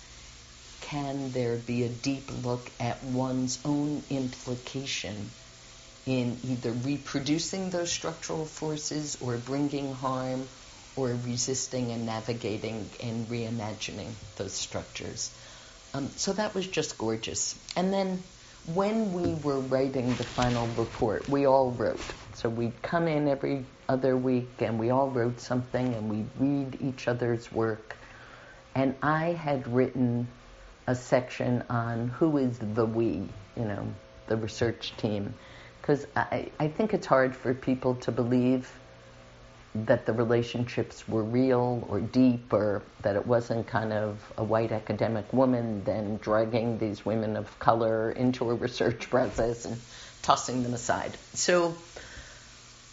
can 0.82 1.32
there 1.32 1.58
be 1.58 1.84
a 1.84 1.90
deep 1.90 2.32
look 2.44 2.72
at 2.80 3.04
one's 3.04 3.60
own 3.64 4.02
implication 4.10 5.30
in 6.06 6.40
either 6.44 6.72
reproducing 6.72 7.70
those 7.70 7.92
structural 7.92 8.46
forces 8.46 9.18
or 9.22 9.38
bringing 9.38 9.94
harm 9.94 10.48
or 10.96 11.10
resisting 11.10 11.92
and 11.92 12.06
navigating 12.06 12.90
and 13.04 13.28
reimagining 13.30 14.10
those 14.38 14.54
structures. 14.54 15.30
Um, 15.94 16.10
so 16.16 16.34
that 16.34 16.54
was 16.54 16.68
just 16.68 16.98
gorgeous. 16.98 17.58
And 17.76 17.92
then 17.92 18.24
when 18.74 19.14
we 19.14 19.34
were 19.44 19.60
writing 19.60 20.14
the 20.14 20.24
final 20.24 20.68
report, 20.68 21.28
we 21.28 21.46
all 21.46 21.72
wrote. 21.72 22.00
So 22.36 22.50
we'd 22.50 22.82
come 22.82 23.08
in 23.08 23.28
every 23.28 23.66
other 23.88 24.16
week 24.16 24.50
and 24.60 24.80
we 24.80 24.92
all 24.92 25.10
wrote 25.10 25.40
something 25.40 25.94
and 25.94 26.10
we'd 26.10 26.30
read 26.38 26.78
each 26.82 27.08
other's 27.08 27.52
work. 27.52 27.96
And 28.76 28.96
I 29.02 29.34
had 29.34 29.68
written 29.68 30.28
a 30.86 30.96
section 30.96 31.64
on 31.70 32.10
who 32.10 32.38
is 32.38 32.60
the 32.60 32.86
we, 32.86 33.28
you 33.58 33.66
know, 33.66 33.88
the 34.28 34.38
research 34.38 34.94
team. 34.98 35.34
Because 35.82 36.06
I, 36.16 36.52
I 36.60 36.68
think 36.68 36.94
it's 36.94 37.08
hard 37.08 37.36
for 37.36 37.54
people 37.54 37.96
to 37.96 38.12
believe 38.12 38.72
that 39.76 40.06
the 40.06 40.14
relationships 40.14 41.08
were 41.08 41.24
real 41.24 41.86
or 41.90 42.00
deep 42.00 42.52
or 42.52 42.82
that 43.02 43.16
it 43.16 43.28
wasn't 43.28 43.68
kind 43.68 43.94
of 43.94 44.20
a 44.38 44.44
white 44.44 44.72
academic 44.72 45.32
woman 45.32 45.84
then 45.84 46.18
dragging 46.18 46.80
these 46.80 47.06
women 47.06 47.38
of 47.38 47.60
color 47.60 48.12
into 48.12 48.50
a 48.50 48.54
research 48.54 49.10
process 49.10 49.66
and 49.66 49.80
tossing 50.24 50.64
them 50.64 50.74
aside. 50.74 51.16
So 51.34 51.76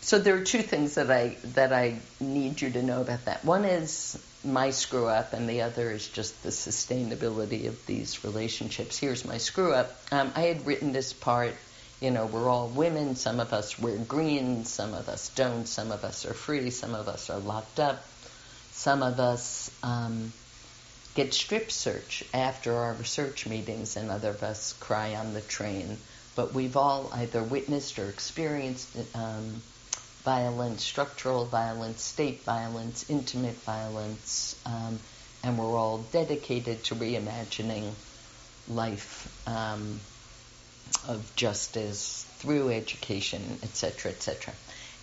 so 0.03 0.21
there 0.21 0.37
are 0.37 0.45
two 0.45 0.63
things 0.63 0.95
that 0.95 1.11
I 1.11 1.37
that 1.55 1.73
I 1.73 1.99
need 2.21 2.61
you 2.61 2.71
to 2.71 2.83
know 2.83 3.01
about 3.01 3.25
that. 3.25 3.45
One 3.45 3.65
is 3.65 4.17
my 4.45 4.71
screw 4.71 5.07
up, 5.07 5.33
and 5.33 5.49
the 5.49 5.63
other 5.63 5.91
is 5.91 6.07
just 6.07 6.43
the 6.45 6.51
sustainability 6.51 7.67
of 7.67 7.85
these 7.87 8.23
relationships. 8.23 8.97
Here's 8.97 9.25
my 9.25 9.39
screw 9.39 9.73
up. 9.73 9.91
Um, 10.13 10.31
I 10.37 10.43
had 10.43 10.65
written 10.65 10.93
this 10.93 11.13
part 11.13 11.55
you 12.01 12.11
know, 12.11 12.27
we're 12.27 12.49
all 12.49 12.69
women. 12.69 13.17
Some 13.17 13.41
of 13.41 13.53
us 13.53 13.79
wear 13.79 13.97
green, 13.97 14.65
some 14.65 14.93
of 14.93 15.09
us 15.09 15.31
don't. 15.31 15.67
Some 15.67 15.93
of 15.93 16.05
us 16.05 16.27
are 16.27 16.35
free, 16.35 16.71
some 16.71 16.95
of 16.95 17.09
us 17.09 17.31
are 17.31 17.39
locked 17.39 17.81
up. 17.81 18.05
Some 18.73 19.03
of 19.03 19.19
us 19.19 19.71
um, 19.83 20.33
get 21.15 21.33
strip 21.33 21.71
search 21.71 22.25
after 22.35 22.75
our 22.75 22.93
research 22.93 23.47
meetings, 23.47 23.97
and 23.97 24.11
other 24.11 24.31
of 24.31 24.43
us 24.43 24.75
cry 24.75 25.15
on 25.15 25.33
the 25.33 25.41
train. 25.41 25.97
But 26.35 26.53
we've 26.53 26.77
all 26.77 27.11
either 27.15 27.43
witnessed 27.43 27.99
or 27.99 28.11
experienced 28.11 28.95
um, 29.15 29.63
violence, 30.23 30.85
structural 30.85 31.47
violence, 31.47 32.03
state 32.03 32.43
violence, 32.43 33.09
intimate 33.09 33.55
violence, 33.55 34.61
um, 34.67 34.99
and 35.43 35.57
we're 35.57 35.77
all 35.77 35.99
dedicated 36.13 36.85
to 36.85 36.95
reimagining 36.95 37.93
life. 38.69 39.33
Of 41.09 41.35
justice 41.37 42.27
through 42.39 42.71
education, 42.71 43.59
etc., 43.63 44.13
etc. 44.13 44.55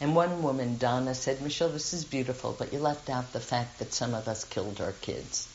And 0.01 0.15
one 0.15 0.43
woman, 0.43 0.77
Donna, 0.77 1.15
said, 1.15 1.41
Michelle, 1.41 1.69
this 1.69 1.93
is 1.93 2.03
beautiful, 2.03 2.55
but 2.57 2.73
you 2.73 2.79
left 2.79 3.09
out 3.09 3.31
the 3.31 3.39
fact 3.39 3.79
that 3.79 3.93
some 3.93 4.13
of 4.13 4.27
us 4.27 4.43
killed 4.43 4.81
our 4.81 4.91
kids. 4.91 5.47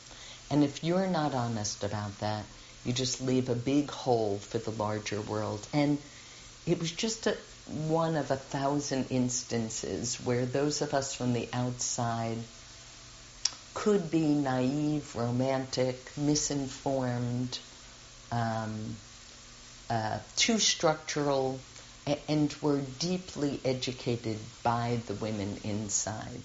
And 0.51 0.65
if 0.65 0.83
you're 0.83 1.07
not 1.07 1.35
honest 1.35 1.85
about 1.85 2.19
that, 2.21 2.45
you 2.85 2.93
just 2.93 3.21
leave 3.21 3.49
a 3.49 3.55
big 3.55 3.91
hole 3.91 4.39
for 4.39 4.59
the 4.59 4.71
larger 4.71 5.21
world. 5.21 5.67
And 5.73 5.99
it 6.67 6.79
was 6.79 6.91
just 6.91 7.27
a, 7.27 7.37
one 7.67 8.17
of 8.17 8.31
a 8.31 8.37
thousand 8.37 9.07
instances 9.11 10.17
where 10.17 10.47
those 10.47 10.81
of 10.81 10.95
us 10.95 11.15
from 11.15 11.33
the 11.33 11.49
outside 11.53 12.39
could 13.75 14.11
be 14.11 14.27
naive, 14.27 15.15
romantic, 15.15 16.11
misinformed, 16.17 17.59
um, 18.33 18.97
uh, 19.91 20.19
too 20.37 20.59
structural, 20.59 21.61
and 22.29 22.55
were 22.63 22.81
deeply 22.99 23.61
educated 23.65 24.39
by 24.63 25.01
the 25.07 25.15
women 25.15 25.59
inside. 25.65 26.41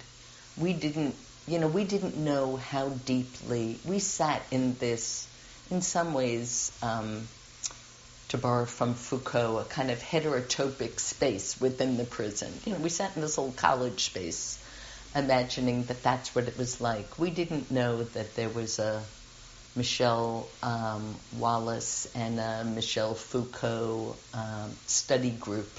We 0.58 0.74
didn't, 0.74 1.16
you 1.48 1.60
know, 1.60 1.68
we 1.68 1.84
didn't 1.84 2.18
know 2.18 2.58
how 2.58 2.90
deeply 2.90 3.80
we 3.86 4.00
sat 4.00 4.42
in 4.52 4.76
this, 4.78 5.28
in 5.72 5.82
some 5.82 6.14
ways, 6.14 6.72
um, 6.82 7.28
to 8.30 8.38
borrow 8.38 8.66
from 8.66 8.96
Foucault, 8.96 9.60
a 9.60 9.66
kind 9.66 9.92
of 9.92 10.00
heterotopic 10.00 11.00
space 11.00 11.62
within 11.62 11.98
the 11.98 12.04
prison. 12.04 12.52
You 12.66 12.74
know, 12.74 12.80
we 12.80 12.90
sat 12.90 13.16
in 13.16 13.22
this 13.22 13.38
old 13.38 13.56
college 13.56 14.06
space, 14.06 14.58
imagining 15.16 15.84
that 15.86 16.02
that's 16.02 16.34
what 16.34 16.48
it 16.48 16.58
was 16.58 16.82
like. 16.82 17.20
We 17.20 17.30
didn't 17.30 17.72
know 17.72 18.04
that 18.04 18.36
there 18.36 18.50
was 18.50 18.80
a 18.80 19.04
Michelle 19.76 20.48
um, 20.62 21.16
Wallace 21.38 22.08
and 22.14 22.40
uh, 22.40 22.64
Michel 22.64 23.16
Foucault 23.16 24.16
um, 24.34 24.72
study 24.86 25.32
group 25.32 25.70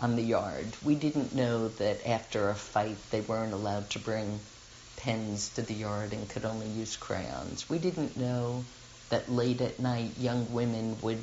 on 0.00 0.16
the 0.16 0.22
yard. 0.22 0.66
We 0.84 0.96
didn't 0.96 1.34
know 1.34 1.68
that 1.68 2.08
after 2.08 2.50
a 2.50 2.54
fight 2.54 2.96
they 3.10 3.20
weren't 3.20 3.52
allowed 3.52 3.90
to 3.90 3.98
bring 4.00 4.40
pens 4.96 5.50
to 5.50 5.62
the 5.62 5.74
yard 5.74 6.12
and 6.12 6.28
could 6.28 6.44
only 6.44 6.68
use 6.68 6.96
crayons. 6.96 7.68
We 7.70 7.78
didn't 7.78 8.16
know 8.16 8.64
that 9.10 9.30
late 9.30 9.60
at 9.60 9.78
night 9.78 10.12
young 10.18 10.52
women 10.52 10.96
would 11.02 11.22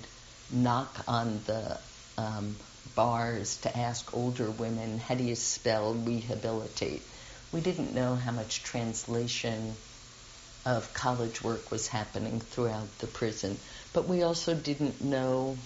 knock 0.51 1.03
on 1.07 1.41
the 1.45 1.77
um, 2.17 2.55
bars 2.95 3.57
to 3.57 3.77
ask 3.77 4.15
older 4.15 4.49
women, 4.49 4.97
how 4.97 5.15
do 5.15 5.23
you 5.23 5.35
spell 5.35 5.93
rehabilitate? 5.93 7.01
We 7.51 7.61
didn't 7.61 7.93
know 7.93 8.15
how 8.15 8.31
much 8.31 8.63
translation 8.63 9.75
of 10.65 10.93
college 10.93 11.43
work 11.43 11.71
was 11.71 11.87
happening 11.87 12.39
throughout 12.39 12.87
the 12.99 13.07
prison. 13.07 13.57
But 13.91 14.07
we 14.07 14.23
also 14.23 14.53
didn't 14.53 15.01
know 15.01 15.57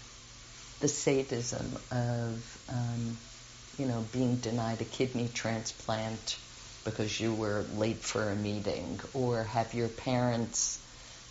the 0.79 0.87
sadism 0.87 1.77
of, 1.91 2.57
um, 2.69 3.17
you 3.77 3.85
know, 3.85 4.05
being 4.11 4.37
denied 4.37 4.81
a 4.81 4.85
kidney 4.85 5.29
transplant 5.33 6.37
because 6.83 7.19
you 7.19 7.33
were 7.33 7.65
late 7.75 8.01
for 8.01 8.29
a 8.29 8.35
meeting, 8.35 8.99
or 9.13 9.43
have 9.43 9.73
your 9.73 9.89
parents 9.89 10.79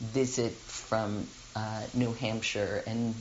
visit 0.00 0.52
from 0.52 1.26
uh, 1.54 1.82
New 1.94 2.12
Hampshire 2.12 2.82
and 2.86 3.14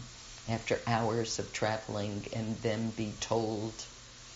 after 0.49 0.79
hours 0.85 1.39
of 1.39 1.51
traveling 1.53 2.25
and 2.33 2.57
then 2.61 2.89
be 2.91 3.13
told 3.21 3.73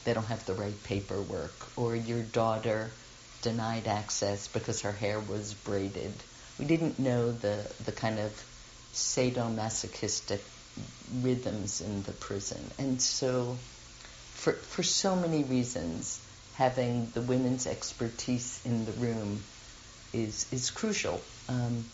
they 0.06 0.14
don't 0.14 0.26
have 0.26 0.46
the 0.46 0.54
right 0.54 0.84
paperwork, 0.86 1.52
or 1.76 1.96
your 1.96 2.24
daughter 2.24 2.90
denied 3.42 3.88
access 3.88 4.48
because 4.48 4.82
her 4.82 4.92
hair 4.92 5.20
was 5.20 5.54
braided. 5.54 6.14
We 6.58 6.66
didn't 6.66 7.00
know 7.00 7.32
the, 7.32 7.66
the 7.86 7.92
kind 7.92 8.20
of 8.20 8.32
sadomasochistic 8.94 10.42
rhythms 11.22 11.82
in 11.82 12.04
the 12.04 12.12
prison. 12.12 12.60
And 12.78 13.02
so, 13.02 13.58
for, 14.34 14.54
for 14.54 14.84
so 14.84 15.16
many 15.16 15.44
reasons, 15.44 16.20
having 16.56 17.10
the 17.14 17.22
women's 17.22 17.68
expertise 17.68 18.62
in 18.66 18.86
the 18.86 18.92
room 18.94 19.42
is, 20.14 20.52
is 20.52 20.70
crucial. 20.72 21.22
Um, 21.48 21.86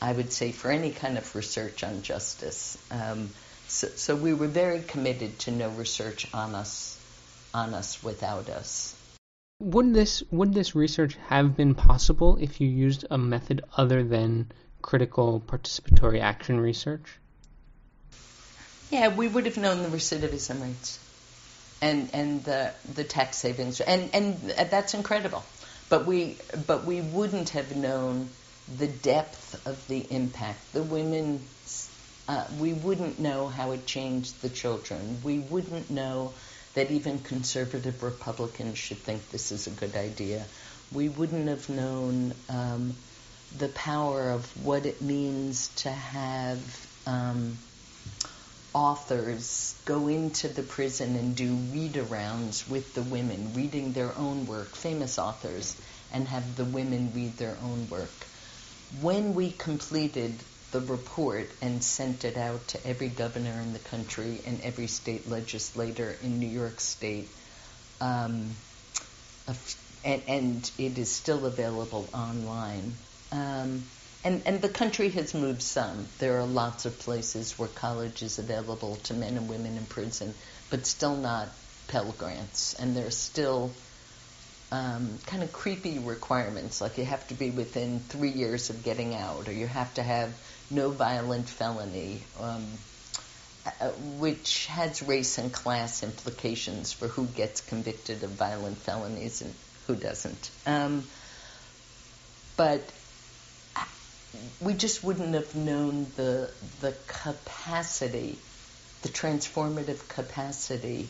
I 0.00 0.12
would 0.12 0.32
say 0.32 0.52
for 0.52 0.70
any 0.70 0.90
kind 0.90 1.18
of 1.18 1.34
research 1.36 1.84
on 1.84 2.02
justice. 2.02 2.76
Um, 2.90 3.30
so, 3.68 3.88
so, 3.88 4.16
we 4.16 4.34
were 4.34 4.48
very 4.48 4.82
committed 4.82 5.38
to 5.40 5.50
no 5.50 5.68
research 5.70 6.26
on 6.34 6.54
us, 6.54 6.98
on 7.54 7.74
us 7.74 8.02
without 8.02 8.48
us 8.48 8.96
would 9.62 9.94
this 9.94 10.24
would 10.30 10.52
this 10.52 10.74
research 10.74 11.16
have 11.28 11.56
been 11.56 11.74
possible 11.74 12.36
if 12.40 12.60
you 12.60 12.68
used 12.68 13.04
a 13.10 13.16
method 13.16 13.62
other 13.76 14.02
than 14.02 14.50
critical 14.82 15.40
participatory 15.46 16.20
action 16.20 16.58
research? 16.58 17.18
Yeah, 18.90 19.08
we 19.08 19.28
would 19.28 19.46
have 19.46 19.56
known 19.56 19.82
the 19.84 19.88
recidivism 19.88 20.60
rates 20.60 20.98
and 21.80 22.10
and 22.12 22.42
the 22.44 22.72
the 22.94 23.04
tax 23.04 23.36
savings 23.36 23.80
and 23.80 24.10
and 24.12 24.36
that's 24.70 24.94
incredible. 24.94 25.44
But 25.88 26.06
we 26.06 26.38
but 26.66 26.84
we 26.84 27.00
wouldn't 27.00 27.50
have 27.50 27.76
known 27.76 28.30
the 28.78 28.88
depth 28.88 29.64
of 29.66 29.86
the 29.86 30.00
impact. 30.10 30.72
The 30.72 30.82
women 30.82 31.40
uh, 32.28 32.46
we 32.58 32.72
wouldn't 32.72 33.20
know 33.20 33.46
how 33.46 33.70
it 33.72 33.86
changed 33.86 34.42
the 34.42 34.48
children. 34.48 35.20
We 35.22 35.38
wouldn't 35.38 35.90
know 35.90 36.32
that 36.74 36.90
even 36.90 37.18
conservative 37.18 38.02
Republicans 38.02 38.78
should 38.78 38.98
think 38.98 39.30
this 39.30 39.52
is 39.52 39.66
a 39.66 39.70
good 39.70 39.94
idea. 39.94 40.44
We 40.92 41.08
wouldn't 41.08 41.48
have 41.48 41.68
known 41.68 42.34
um, 42.48 42.96
the 43.56 43.68
power 43.68 44.30
of 44.30 44.46
what 44.64 44.86
it 44.86 45.02
means 45.02 45.68
to 45.76 45.90
have 45.90 46.86
um, 47.06 47.58
authors 48.74 49.74
go 49.84 50.08
into 50.08 50.48
the 50.48 50.62
prison 50.62 51.16
and 51.16 51.36
do 51.36 51.52
read-arounds 51.54 52.68
with 52.68 52.94
the 52.94 53.02
women, 53.02 53.52
reading 53.54 53.92
their 53.92 54.16
own 54.16 54.46
work, 54.46 54.74
famous 54.74 55.18
authors, 55.18 55.76
and 56.12 56.26
have 56.28 56.56
the 56.56 56.64
women 56.64 57.12
read 57.14 57.36
their 57.36 57.56
own 57.62 57.88
work. 57.90 58.10
When 59.00 59.34
we 59.34 59.50
completed 59.50 60.34
the 60.72 60.80
report 60.80 61.48
and 61.60 61.82
sent 61.84 62.24
it 62.24 62.36
out 62.36 62.66
to 62.68 62.86
every 62.86 63.08
governor 63.08 63.60
in 63.60 63.72
the 63.72 63.78
country 63.78 64.40
and 64.46 64.60
every 64.62 64.86
state 64.86 65.28
legislator 65.28 66.16
in 66.22 66.40
New 66.40 66.48
York 66.48 66.80
State. 66.80 67.28
Um, 68.00 68.50
and, 70.04 70.22
and, 70.26 70.70
it 70.78 70.98
is 70.98 71.10
still 71.10 71.46
available 71.46 72.08
online. 72.12 72.94
Um, 73.30 73.84
and, 74.24 74.42
and 74.46 74.60
the 74.60 74.68
country 74.68 75.10
has 75.10 75.34
moved 75.34 75.62
some. 75.62 76.06
There 76.18 76.38
are 76.38 76.46
lots 76.46 76.86
of 76.86 76.98
places 76.98 77.58
where 77.58 77.68
college 77.68 78.22
is 78.22 78.38
available 78.38 78.96
to 79.04 79.14
men 79.14 79.36
and 79.36 79.48
women 79.48 79.76
in 79.76 79.86
prison, 79.86 80.34
but 80.70 80.86
still 80.86 81.16
not 81.16 81.48
Pell 81.88 82.12
Grants. 82.18 82.74
And 82.74 82.96
there 82.96 83.06
are 83.06 83.10
still 83.10 83.70
um, 84.72 85.18
kind 85.26 85.42
of 85.42 85.52
creepy 85.52 85.98
requirements, 85.98 86.80
like 86.80 86.96
you 86.98 87.04
have 87.04 87.28
to 87.28 87.34
be 87.34 87.50
within 87.50 88.00
three 88.00 88.30
years 88.30 88.70
of 88.70 88.82
getting 88.82 89.14
out, 89.14 89.46
or 89.46 89.52
you 89.52 89.66
have 89.66 89.92
to 89.94 90.02
have 90.02 90.32
no 90.72 90.90
violent 90.90 91.48
felony, 91.48 92.22
um, 92.40 92.66
uh, 93.66 93.88
which 94.18 94.66
has 94.66 95.02
race 95.02 95.38
and 95.38 95.52
class 95.52 96.02
implications 96.02 96.92
for 96.92 97.08
who 97.08 97.26
gets 97.26 97.60
convicted 97.60 98.22
of 98.22 98.30
violent 98.30 98.78
felonies 98.78 99.42
and 99.42 99.54
who 99.86 99.94
doesn't. 99.94 100.50
Um, 100.66 101.04
but 102.56 102.82
we 104.60 104.74
just 104.74 105.04
wouldn't 105.04 105.34
have 105.34 105.54
known 105.54 106.06
the 106.16 106.50
the 106.80 106.94
capacity, 107.06 108.38
the 109.02 109.08
transformative 109.08 110.08
capacity 110.08 111.08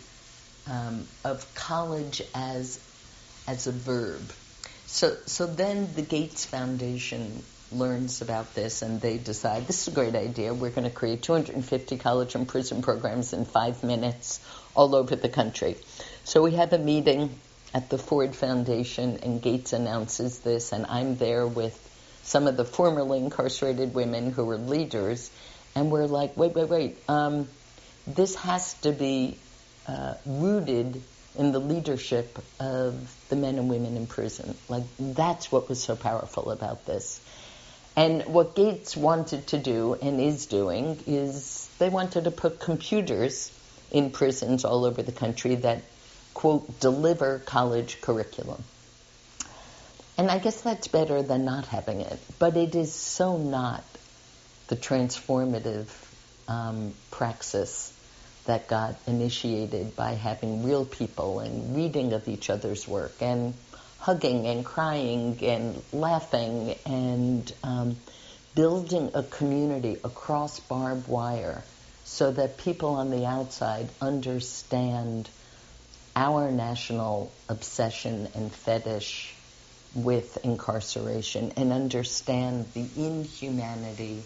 um, 0.69 1.07
of 1.25 1.47
college 1.55 2.23
as 2.35 2.81
as 3.47 3.67
a 3.67 3.73
verb. 3.73 4.23
So 4.87 5.17
so 5.27 5.47
then 5.47 5.95
the 5.95 6.03
Gates 6.03 6.45
Foundation 6.45 7.43
learns 7.75 8.23
about 8.23 8.55
this 8.55 8.83
and 8.83 9.01
they 9.01 9.19
decide 9.19 9.67
this 9.67 9.83
is 9.83 9.93
a 9.93 9.97
great 9.97 10.15
idea. 10.15 10.55
We're 10.55 10.71
going 10.71 10.89
to 10.89 10.95
create 10.95 11.23
250 11.23 11.99
college 11.99 12.35
and 12.35 12.47
prison 12.47 12.83
programs 12.83 13.33
in 13.33 13.45
five 13.45 13.83
minutes 13.83 14.41
all 14.75 14.95
over 14.95 15.17
the 15.17 15.29
country. 15.29 15.77
So 16.25 16.43
we 16.43 16.53
have 16.53 16.73
a 16.73 16.79
meeting 16.79 17.39
at 17.75 17.91
the 17.91 17.99
Ford 17.99 18.35
Foundation 18.35 19.19
and 19.23 19.41
Gates 19.41 19.73
announces 19.73 20.41
this 20.41 20.73
and 20.73 20.87
I'm 20.87 21.17
there 21.17 21.47
with 21.47 21.79
some 22.23 22.47
of 22.47 22.57
the 22.57 22.65
formerly 22.65 23.19
incarcerated 23.19 23.95
women 23.95 24.33
who 24.33 24.45
were 24.45 24.59
leaders, 24.59 25.31
and 25.75 25.91
we're 25.91 26.07
like, 26.07 26.37
wait, 26.37 26.55
wait, 26.55 26.69
wait, 26.69 26.99
um, 27.09 27.49
this 28.07 28.35
has 28.37 28.75
to 28.75 28.93
be 28.93 29.39
uh, 29.87 30.15
rooted 30.25 31.03
in 31.37 31.53
the 31.53 31.59
leadership 31.59 32.39
of 32.61 32.95
the 33.29 33.37
men 33.37 33.59
and 33.59 33.69
women 33.69 33.97
in 33.97 34.07
prison. 34.07 34.55
Like, 34.69 34.85
that's 34.99 35.51
what 35.51 35.69
was 35.69 35.83
so 35.83 35.97
powerful 35.97 36.51
about 36.51 36.87
this. 36.87 37.21
And 37.97 38.23
what 38.25 38.55
Gates 38.55 38.97
wanted 38.97 39.47
to 39.49 39.59
do 39.59 39.95
and 40.01 40.19
is 40.21 40.47
doing 40.47 40.99
is 41.07 41.69
they 41.79 41.89
wanted 41.89 42.25
to 42.25 42.31
put 42.31 42.59
computers 42.59 43.51
in 43.91 44.11
prisons 44.11 44.65
all 44.65 44.85
over 44.85 45.03
the 45.03 45.13
country 45.13 45.57
that, 45.57 45.83
quote, 46.33 46.81
deliver 46.81 47.41
college 47.41 48.01
curriculum. 48.01 48.65
And 50.17 50.31
I 50.31 50.39
guess 50.39 50.61
that's 50.61 50.89
better 50.89 51.23
than 51.23 51.45
not 51.45 51.67
having 51.67 52.01
it. 52.01 52.19
But 52.39 52.57
it 52.57 52.75
is 52.75 52.93
so 52.93 53.37
not 53.37 53.85
the 54.69 54.77
transformative 54.77 55.89
um, 56.49 56.95
praxis 57.11 57.93
that 58.47 58.69
got 58.69 58.97
initiated 59.07 59.95
by 59.95 60.15
having 60.15 60.65
real 60.65 60.85
people 60.85 61.41
and 61.41 61.77
reading 61.77 62.13
of 62.13 62.27
each 62.27 62.51
other's 62.51 62.89
work 62.89 63.13
and 63.21 63.55
hugging 64.03 64.49
and 64.49 64.65
crying 64.65 65.39
and 65.45 65.81
laughing 65.93 66.75
and 66.85 67.55
um, 67.63 67.97
building 68.57 69.13
a 69.15 69.23
community 69.23 69.97
across 70.03 70.59
barbed 70.59 71.07
wire 71.07 71.63
so 72.05 72.33
that 72.33 72.59
people 72.59 72.91
on 72.97 73.11
the 73.11 73.25
outside 73.25 73.89
understand 74.01 75.29
our 76.17 76.51
national 76.51 77.33
obsession 77.49 78.29
and 78.35 78.53
fetish 78.53 79.33
with 79.95 80.37
incarceration 80.45 81.53
and 81.57 81.73
understand 81.73 82.67
the 82.75 82.85
inhumanity 82.97 84.25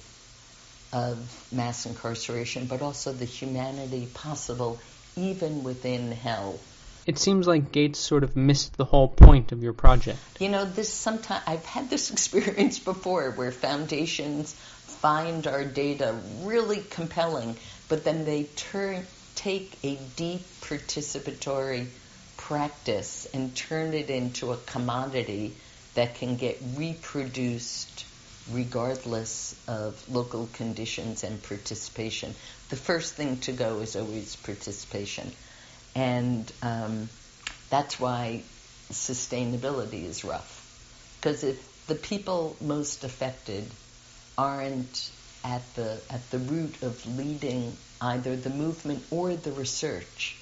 of 0.94 1.18
mass 1.52 1.84
incarceration, 1.84 2.64
but 2.64 2.80
also 2.80 3.12
the 3.12 3.26
humanity 3.26 4.08
possible 4.14 4.80
even 5.16 5.62
within 5.64 6.12
hell. 6.12 6.58
It 7.06 7.18
seems 7.18 7.46
like 7.46 7.70
Gates 7.70 8.00
sort 8.00 8.24
of 8.24 8.34
missed 8.34 8.76
the 8.76 8.84
whole 8.84 9.06
point 9.06 9.52
of 9.52 9.62
your 9.62 9.72
project. 9.72 10.18
You 10.40 10.48
know, 10.48 10.64
this 10.64 10.92
sometimes 10.92 11.44
I've 11.46 11.64
had 11.64 11.88
this 11.88 12.10
experience 12.14 12.80
before 12.80 13.30
where 13.30 13.52
foundations 13.52 14.52
find 14.52 15.46
our 15.46 15.64
data 15.64 16.18
really 16.42 16.82
compelling, 16.90 17.56
but 17.88 18.02
then 18.02 18.24
they 18.24 18.44
turn 18.56 19.06
take 19.36 19.78
a 19.84 19.96
deep 20.16 20.40
participatory 20.62 21.86
practice 22.36 23.28
and 23.32 23.54
turn 23.54 23.94
it 23.94 24.10
into 24.10 24.52
a 24.52 24.56
commodity 24.56 25.54
that 25.94 26.14
can 26.16 26.36
get 26.36 26.58
reproduced 26.74 28.04
regardless 28.52 29.54
of 29.68 30.08
local 30.08 30.48
conditions 30.54 31.22
and 31.22 31.42
participation. 31.42 32.34
The 32.70 32.76
first 32.76 33.14
thing 33.14 33.38
to 33.40 33.52
go 33.52 33.80
is 33.80 33.94
always 33.94 34.36
participation. 34.36 35.30
And 35.96 36.52
um, 36.60 37.08
that's 37.70 37.98
why 37.98 38.42
sustainability 38.92 40.04
is 40.04 40.24
rough. 40.24 40.62
Because 41.18 41.42
if 41.42 41.86
the 41.86 41.94
people 41.94 42.54
most 42.60 43.02
affected 43.02 43.64
aren't 44.36 45.10
at 45.42 45.62
the, 45.74 45.98
at 46.10 46.30
the 46.30 46.38
root 46.38 46.82
of 46.82 47.06
leading 47.16 47.78
either 48.02 48.36
the 48.36 48.50
movement 48.50 49.04
or 49.10 49.36
the 49.36 49.52
research, 49.52 50.36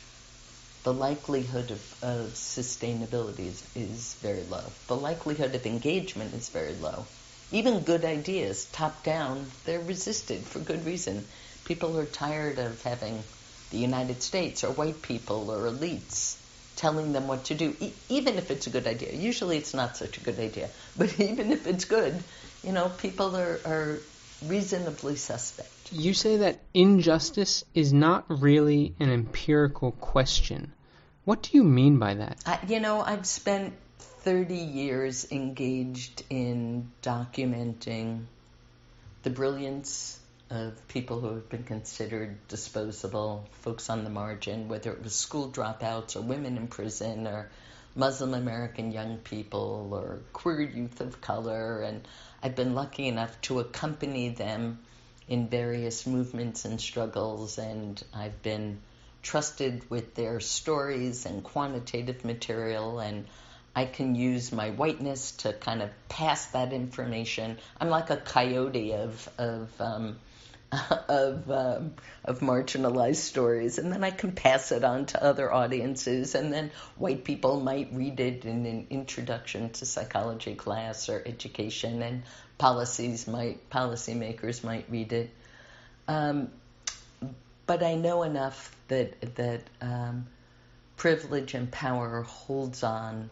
the 0.83 0.93
likelihood 0.93 1.71
of, 1.71 2.03
of 2.03 2.33
sustainability 2.33 3.47
is, 3.47 3.65
is 3.77 4.15
very 4.15 4.43
low. 4.43 4.65
The 4.89 4.97
likelihood 4.97 5.55
of 5.55 5.65
engagement 5.67 6.35
is 6.35 6.49
very 6.49 6.75
low. 6.75 7.07
Even 7.53 7.85
good 7.85 8.05
ideas, 8.05 8.65
top 8.73 9.05
down, 9.05 9.47
they're 9.65 9.79
resisted 9.79 10.43
for 10.43 10.59
good 10.59 10.85
reason. 10.85 11.25
People 11.65 11.97
are 11.97 12.07
tired 12.07 12.59
of 12.59 12.83
having 12.83 13.23
the 13.71 13.79
United 13.79 14.23
States 14.23 14.65
or 14.65 14.71
white 14.71 15.03
people 15.03 15.51
or 15.51 15.67
elites 15.67 16.37
telling 16.77 17.13
them 17.13 17.29
what 17.29 17.45
to 17.47 17.55
do, 17.55 17.77
e- 17.81 17.93
even 18.09 18.37
if 18.37 18.51
it's 18.51 18.67
a 18.67 18.71
good 18.71 18.87
idea. 18.87 19.13
Usually 19.13 19.57
it's 19.57 19.75
not 19.75 19.97
such 19.97 20.19
a 20.19 20.21
good 20.21 20.39
idea, 20.39 20.71
but 20.97 21.19
even 21.21 21.53
if 21.53 21.67
it's 21.67 21.85
good, 21.85 22.23
you 22.63 22.73
know, 22.73 22.89
people 22.89 23.37
are, 23.37 23.61
are 23.65 24.03
reasonably 24.43 25.17
suspect. 25.17 25.93
You 25.93 26.15
say 26.15 26.39
that 26.39 26.61
injustice 26.73 27.65
is 27.75 27.93
not 27.93 28.25
really 28.29 28.95
an 28.99 29.11
empirical 29.11 29.93
question. 29.93 30.73
What 31.25 31.43
do 31.43 31.57
you 31.57 31.65
mean 31.65 31.99
by 31.99 32.15
that? 32.15 32.39
I, 32.47 32.59
you 32.67 32.81
know, 32.81 33.01
I've 33.01 33.27
spent 33.27 33.75
30 33.99 34.55
years 34.57 35.31
engaged 35.31 36.23
in 36.31 36.91
documenting 37.03 38.25
the 39.23 39.31
brilliance 39.31 40.19
of 40.51 40.89
people 40.89 41.21
who 41.21 41.35
have 41.35 41.49
been 41.49 41.65
considered 41.65 42.37
disposable, 42.49 43.49
folks 43.63 43.91
on 43.91 44.05
the 44.05 44.11
margin, 44.11 44.69
whether 44.69 44.93
it 44.93 45.03
was 45.03 45.15
school 45.15 45.51
dropouts 45.51 46.17
or 46.17 46.21
women 46.21 46.57
in 46.57 46.69
prison 46.69 47.27
or 47.27 47.51
Muslim 47.97 48.35
American 48.35 48.93
young 48.93 49.19
people 49.19 49.91
or 49.93 50.21
queer 50.33 50.61
youth 50.61 51.01
of 51.01 51.21
color. 51.21 51.81
And 51.81 52.07
I've 52.43 52.57
been 52.57 52.75
lucky 52.75 53.09
enough 53.09 53.41
to 53.43 53.61
accompany 53.61 54.29
them 54.31 54.81
in 55.29 55.49
various 55.49 56.07
movements 56.07 56.65
and 56.65 56.81
struggles, 56.81 57.59
and 57.59 58.03
I've 58.13 58.43
been 58.43 58.81
trusted 59.23 59.89
with 59.91 60.15
their 60.15 60.39
stories 60.41 61.25
and 61.25 61.43
quantitative 61.43 62.25
material, 62.25 62.99
and 62.99 63.25
I 63.75 63.87
can 63.87 64.15
use 64.15 64.53
my 64.53 64.71
whiteness 64.71 65.33
to 65.39 65.53
kind 65.55 65.81
of 65.81 65.91
pass 66.09 66.47
that 66.47 66.73
information. 66.73 67.59
I'm 67.81 67.89
like 67.89 68.11
a 68.11 68.19
coyote 68.19 68.93
of 68.93 69.29
of 69.39 69.71
um, 69.81 70.17
of 71.09 71.51
um, 71.51 71.95
of 72.25 72.41
marginalized 72.41 73.17
stories, 73.17 73.79
and 73.79 73.93
then 73.93 74.05
I 74.05 74.11
can 74.11 74.33
pass 74.33 74.73
it 74.73 74.85
on 74.85 75.07
to 75.07 75.23
other 75.23 75.53
audiences, 75.53 76.35
and 76.35 76.53
then 76.53 76.71
white 76.97 77.25
people 77.25 77.61
might 77.61 77.91
read 77.93 78.21
it 78.21 78.45
in 78.45 78.67
an 78.67 78.87
introduction 78.91 79.71
to 79.71 79.87
psychology 79.87 80.55
class 80.55 81.09
or 81.09 81.23
education, 81.25 82.03
and 82.03 82.23
policies 82.59 83.27
might 83.27 83.69
policymakers 83.71 84.65
might 84.65 84.87
read 84.91 85.13
it. 85.13 85.31
Um, 86.09 86.51
but 87.67 87.83
I 87.83 87.95
know 87.95 88.23
enough 88.23 88.75
that 88.89 89.37
that 89.37 89.63
um, 89.81 90.27
privilege 90.97 91.55
and 91.55 91.71
power 91.71 92.23
holds 92.23 92.83
on 92.83 93.31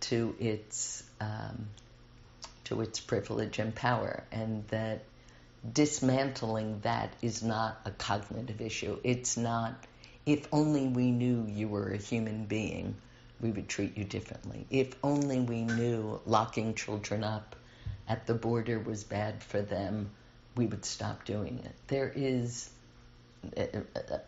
to 0.00 0.34
its 0.38 1.02
um, 1.20 1.68
to 2.64 2.80
its 2.80 3.00
privilege 3.00 3.58
and 3.58 3.74
power, 3.74 4.24
and 4.30 4.66
that 4.68 5.02
dismantling 5.72 6.80
that 6.80 7.12
is 7.22 7.42
not 7.42 7.80
a 7.84 7.90
cognitive 7.90 8.60
issue. 8.60 8.98
It's 9.02 9.36
not, 9.36 9.74
if 10.26 10.46
only 10.52 10.86
we 10.88 11.10
knew 11.10 11.46
you 11.48 11.68
were 11.68 11.90
a 11.90 11.96
human 11.96 12.44
being, 12.46 12.96
we 13.40 13.50
would 13.50 13.68
treat 13.68 13.96
you 13.96 14.04
differently. 14.04 14.66
If 14.70 14.94
only 15.02 15.40
we 15.40 15.62
knew 15.62 16.20
locking 16.26 16.74
children 16.74 17.24
up 17.24 17.56
at 18.08 18.26
the 18.26 18.34
border 18.34 18.78
was 18.78 19.04
bad 19.04 19.42
for 19.42 19.60
them, 19.60 20.10
we 20.56 20.66
would 20.66 20.84
stop 20.84 21.24
doing 21.24 21.60
it. 21.64 21.74
There 21.86 22.12
is, 22.14 22.70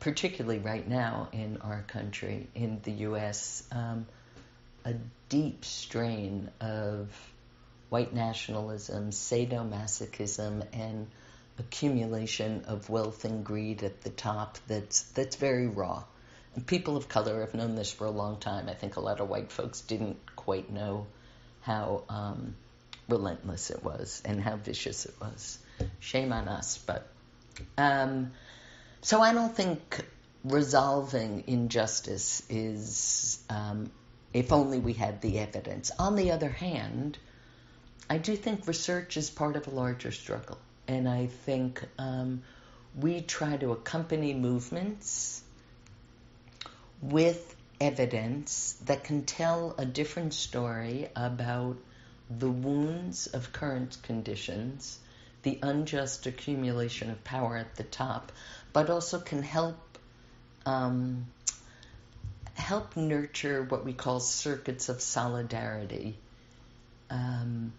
particularly 0.00 0.58
right 0.58 0.86
now 0.86 1.28
in 1.32 1.58
our 1.58 1.82
country, 1.88 2.48
in 2.54 2.80
the 2.82 2.92
U.S., 2.92 3.64
um, 3.72 4.06
a 4.84 4.94
deep 5.28 5.64
strain 5.64 6.50
of 6.60 7.08
white 7.90 8.14
nationalism, 8.14 9.10
sadomasochism, 9.10 10.64
and 10.72 11.08
accumulation 11.58 12.64
of 12.66 12.88
wealth 12.88 13.24
and 13.24 13.44
greed 13.44 13.82
at 13.82 14.00
the 14.00 14.10
top 14.10 14.58
that's 14.66 15.02
that's 15.12 15.36
very 15.36 15.66
raw. 15.66 16.02
And 16.54 16.66
people 16.66 16.96
of 16.96 17.08
color 17.08 17.40
have 17.40 17.54
known 17.54 17.74
this 17.74 17.92
for 17.92 18.06
a 18.06 18.10
long 18.10 18.38
time. 18.38 18.68
I 18.68 18.74
think 18.74 18.96
a 18.96 19.00
lot 19.00 19.20
of 19.20 19.28
white 19.28 19.52
folks 19.52 19.82
didn't 19.82 20.18
quite 20.34 20.72
know 20.72 21.06
how 21.60 22.04
um, 22.08 22.54
relentless 23.08 23.70
it 23.70 23.84
was 23.84 24.22
and 24.24 24.40
how 24.40 24.56
vicious 24.56 25.04
it 25.04 25.14
was. 25.20 25.58
Shame 25.98 26.32
on 26.32 26.48
us, 26.48 26.78
but 26.78 27.06
um, 27.76 28.32
so 29.02 29.20
I 29.20 29.32
don't 29.32 29.54
think 29.54 30.04
resolving 30.44 31.44
injustice 31.46 32.42
is 32.48 33.42
um, 33.50 33.90
if 34.32 34.52
only 34.52 34.78
we 34.78 34.92
had 34.92 35.20
the 35.20 35.38
evidence. 35.38 35.90
On 35.98 36.16
the 36.16 36.30
other 36.30 36.48
hand, 36.48 37.18
I 38.10 38.18
do 38.18 38.34
think 38.34 38.66
research 38.66 39.16
is 39.16 39.30
part 39.30 39.54
of 39.54 39.68
a 39.68 39.70
larger 39.70 40.10
struggle, 40.10 40.58
and 40.88 41.08
I 41.08 41.26
think 41.26 41.80
um, 41.96 42.42
we 42.98 43.20
try 43.20 43.56
to 43.56 43.70
accompany 43.70 44.34
movements 44.34 45.44
with 47.00 47.54
evidence 47.80 48.72
that 48.86 49.04
can 49.04 49.22
tell 49.22 49.76
a 49.78 49.86
different 49.86 50.34
story 50.34 51.08
about 51.14 51.76
the 52.28 52.50
wounds 52.50 53.28
of 53.28 53.52
current 53.52 53.96
conditions, 54.02 54.98
the 55.44 55.60
unjust 55.62 56.26
accumulation 56.26 57.10
of 57.10 57.22
power 57.22 57.56
at 57.56 57.76
the 57.76 57.84
top, 57.84 58.32
but 58.72 58.90
also 58.90 59.20
can 59.20 59.44
help 59.44 59.78
um, 60.66 61.26
help 62.54 62.96
nurture 62.96 63.62
what 63.62 63.84
we 63.84 63.92
call 63.92 64.18
circuits 64.18 64.88
of 64.88 65.00
solidarity, 65.00 66.18
um, 67.08 67.72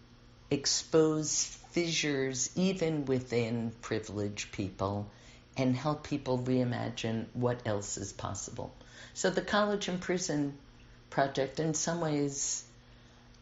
expose 0.52 1.46
fissures 1.72 2.52
even 2.56 3.06
within 3.06 3.72
privileged 3.82 4.52
people, 4.52 5.10
and 5.58 5.76
help 5.76 6.04
people 6.04 6.38
reimagine 6.40 7.26
what 7.34 7.62
else 7.66 7.98
is 7.98 8.14
possible. 8.14 8.74
So 9.14 9.30
the 9.30 9.42
college 9.42 9.88
and 9.88 10.00
prison 10.00 10.58
project, 11.10 11.60
in 11.60 11.74
some 11.74 12.02
ways, 12.02 12.64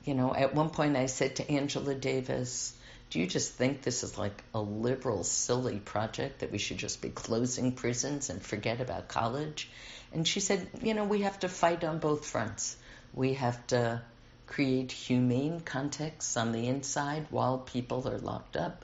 you 0.05 0.13
know, 0.13 0.33
at 0.33 0.55
one 0.55 0.69
point 0.69 0.95
I 0.95 1.07
said 1.07 1.35
to 1.37 1.51
Angela 1.51 1.95
Davis, 1.95 2.73
do 3.09 3.19
you 3.19 3.27
just 3.27 3.53
think 3.53 3.81
this 3.81 4.03
is 4.03 4.17
like 4.17 4.43
a 4.53 4.61
liberal, 4.61 5.23
silly 5.23 5.79
project 5.79 6.39
that 6.39 6.51
we 6.51 6.57
should 6.59 6.77
just 6.77 7.01
be 7.01 7.09
closing 7.09 7.71
prisons 7.71 8.29
and 8.29 8.41
forget 8.41 8.81
about 8.81 9.07
college? 9.07 9.69
And 10.13 10.27
she 10.27 10.39
said, 10.39 10.67
you 10.81 10.93
know, 10.93 11.05
we 11.05 11.21
have 11.21 11.39
to 11.39 11.49
fight 11.49 11.83
on 11.83 11.99
both 11.99 12.25
fronts. 12.25 12.77
We 13.13 13.33
have 13.33 13.65
to 13.67 14.01
create 14.49 14.91
humane 14.91 15.59
contexts 15.59 16.35
on 16.35 16.51
the 16.51 16.67
inside 16.67 17.27
while 17.29 17.59
people 17.59 18.07
are 18.09 18.17
locked 18.17 18.57
up, 18.57 18.83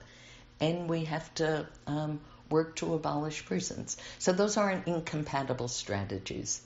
and 0.59 0.87
we 0.87 1.05
have 1.05 1.33
to 1.33 1.67
um, 1.87 2.21
work 2.51 2.75
to 2.75 2.93
abolish 2.93 3.43
prisons. 3.45 3.97
So 4.19 4.31
those 4.31 4.57
aren't 4.57 4.87
incompatible 4.87 5.67
strategies. 5.67 6.61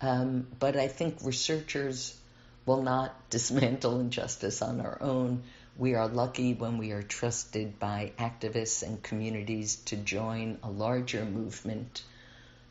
Um, 0.00 0.46
but 0.60 0.76
I 0.76 0.86
think 0.86 1.16
researchers 1.24 2.16
will 2.64 2.82
not 2.82 3.12
dismantle 3.30 3.98
injustice 3.98 4.62
on 4.62 4.80
our 4.80 4.98
own. 5.00 5.42
We 5.76 5.94
are 5.94 6.06
lucky 6.06 6.54
when 6.54 6.78
we 6.78 6.92
are 6.92 7.02
trusted 7.02 7.80
by 7.80 8.12
activists 8.20 8.84
and 8.84 9.02
communities 9.02 9.76
to 9.86 9.96
join 9.96 10.58
a 10.62 10.70
larger 10.70 11.24
movement 11.24 12.02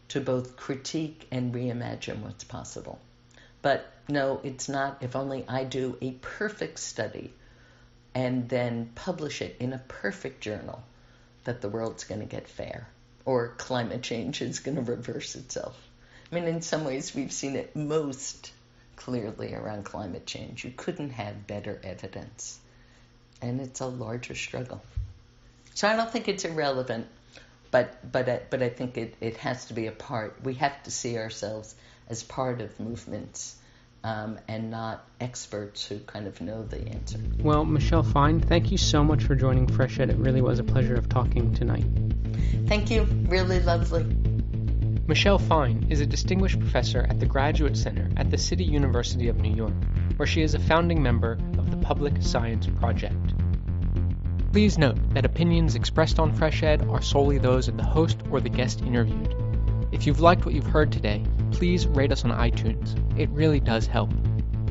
to 0.08 0.22
both 0.22 0.56
critique 0.56 1.28
and 1.30 1.54
reimagine 1.54 2.22
what's 2.22 2.46
possible. 2.46 3.00
But 3.62 3.93
no, 4.08 4.42
it's 4.44 4.68
not. 4.68 4.98
If 5.02 5.16
only 5.16 5.46
I 5.48 5.64
do 5.64 5.98
a 6.02 6.12
perfect 6.12 6.80
study 6.80 7.34
and 8.14 8.50
then 8.50 8.92
publish 8.96 9.42
it 9.42 9.56
in 9.60 9.74
a 9.74 9.82
perfect 9.88 10.42
journal, 10.42 10.84
that 11.46 11.62
the 11.62 11.70
world's 11.70 12.04
going 12.04 12.22
to 12.22 12.28
get 12.28 12.48
fair 12.48 12.88
or 13.26 13.50
climate 13.58 14.02
change 14.02 14.42
is 14.42 14.60
going 14.60 14.76
to 14.76 14.82
reverse 14.82 15.36
itself. 15.36 15.78
I 16.32 16.36
mean, 16.36 16.46
in 16.46 16.62
some 16.62 16.84
ways, 16.84 17.16
we've 17.16 17.32
seen 17.32 17.56
it 17.56 17.76
most 17.76 18.52
clearly 18.96 19.54
around 19.54 19.86
climate 19.86 20.26
change. 20.26 20.66
You 20.66 20.72
couldn't 20.76 21.12
have 21.12 21.48
better 21.48 21.80
evidence. 21.84 22.60
And 23.42 23.62
it's 23.62 23.82
a 23.82 23.88
larger 23.88 24.36
struggle. 24.36 24.82
So 25.74 25.88
I 25.88 25.96
don't 25.96 26.12
think 26.12 26.28
it's 26.28 26.46
irrelevant, 26.46 27.08
but, 27.72 28.12
but, 28.12 28.30
I, 28.30 28.42
but 28.50 28.62
I 28.62 28.70
think 28.70 28.98
it, 28.98 29.16
it 29.20 29.38
has 29.38 29.66
to 29.66 29.74
be 29.74 29.88
a 29.88 29.92
part. 29.92 30.38
We 30.44 30.56
have 30.56 30.84
to 30.84 30.92
see 30.92 31.18
ourselves 31.18 31.76
as 32.10 32.24
part 32.24 32.62
of 32.62 32.80
movements 32.80 33.56
um, 34.04 34.38
and 34.48 34.70
not 34.70 35.06
experts 35.22 35.86
who 35.86 36.00
kind 36.00 36.28
of 36.28 36.42
know 36.42 36.64
the 36.64 36.88
answer. 36.90 37.20
Well, 37.40 37.64
Michelle 37.66 38.04
Fine, 38.04 38.42
thank 38.42 38.72
you 38.72 38.78
so 38.78 39.04
much 39.04 39.24
for 39.24 39.36
joining 39.36 39.68
Fresh 39.68 40.00
Ed. 40.00 40.10
It 40.10 40.18
really 40.18 40.42
was 40.42 40.60
a 40.60 40.64
pleasure 40.64 40.96
of 40.96 41.08
talking 41.08 41.54
tonight. 41.54 41.86
Thank 42.68 42.92
you. 42.92 43.04
Really 43.28 43.60
lovely. 43.60 44.06
Michelle 45.08 45.38
Fine 45.38 45.88
is 45.90 46.00
a 46.00 46.06
distinguished 46.06 46.60
professor 46.60 47.06
at 47.10 47.20
the 47.20 47.26
Graduate 47.26 47.76
Center 47.76 48.10
at 48.18 48.32
the 48.32 48.38
City 48.38 48.64
University 48.64 49.28
of 49.28 49.38
New 49.38 49.54
York, 49.54 49.74
where 50.18 50.28
she 50.28 50.42
is 50.42 50.54
a 50.54 50.60
founding 50.60 51.04
member 51.04 51.34
of 51.58 51.72
the 51.72 51.78
Public 51.78 52.22
Science 52.22 52.68
Project. 52.80 53.34
Please 54.54 54.78
note 54.78 54.98
that 55.14 55.26
opinions 55.26 55.76
expressed 55.76 56.20
on 56.20 56.34
Fresh 56.34 56.64
Ed 56.64 56.88
are 56.88 57.02
solely 57.02 57.38
those 57.38 57.68
of 57.68 57.76
the 57.76 57.84
host 57.84 58.20
or 58.32 58.40
the 58.40 58.50
guest 58.50 58.82
interviewed. 58.82 59.36
If 59.92 60.08
you've 60.08 60.20
liked 60.20 60.46
what 60.46 60.56
you've 60.56 60.66
heard 60.66 60.92
today, 60.92 61.24
please 61.54 61.88
rate 61.88 62.12
us 62.12 62.26
on 62.26 62.32
iTunes. 62.32 63.00
It 63.18 63.30
really 63.30 63.62
does 63.62 63.88
help. 63.88 64.12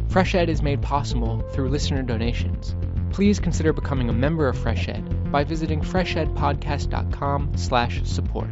Fresh 0.09 0.35
Ed 0.35 0.51
is 0.51 0.62
made 0.62 0.83
possible 0.83 1.41
through 1.53 1.70
listener 1.70 2.03
donations. 2.03 2.76
Please 3.11 3.41
consider 3.41 3.72
becoming 3.72 4.11
a 4.11 4.12
member 4.12 4.49
of 4.49 4.59
Fresh 4.59 4.89
Ed 4.89 5.33
by 5.33 5.45
visiting 5.45 5.80
freshedpodcast.com/support. 5.80 8.49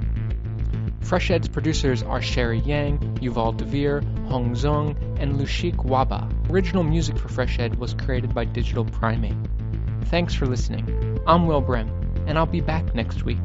Fresh 1.01 1.31
Ed's 1.31 1.49
producers 1.49 2.03
are 2.03 2.22
Sherry 2.22 2.61
Yang, 2.61 2.99
Yuval 3.20 3.57
Devere, 3.57 4.03
Hong 4.28 4.55
Zong, 4.55 4.97
and 5.18 5.41
Lushik 5.41 5.76
Waba. 5.76 6.28
Original 6.51 6.85
music 6.85 7.18
for 7.18 7.28
Fresh 7.28 7.59
Ed 7.59 7.78
was 7.78 7.95
created 7.95 8.33
by 8.33 8.45
Digital 8.45 8.85
Primate. 8.85 9.35
Thanks 10.05 10.35
for 10.35 10.47
listening. 10.47 11.18
I'm 11.26 11.47
Will 11.47 11.61
Brehm, 11.61 11.91
and 12.26 12.39
I'll 12.39 12.47
be 12.47 12.61
back 12.61 12.95
next 12.95 13.24
week. 13.24 13.41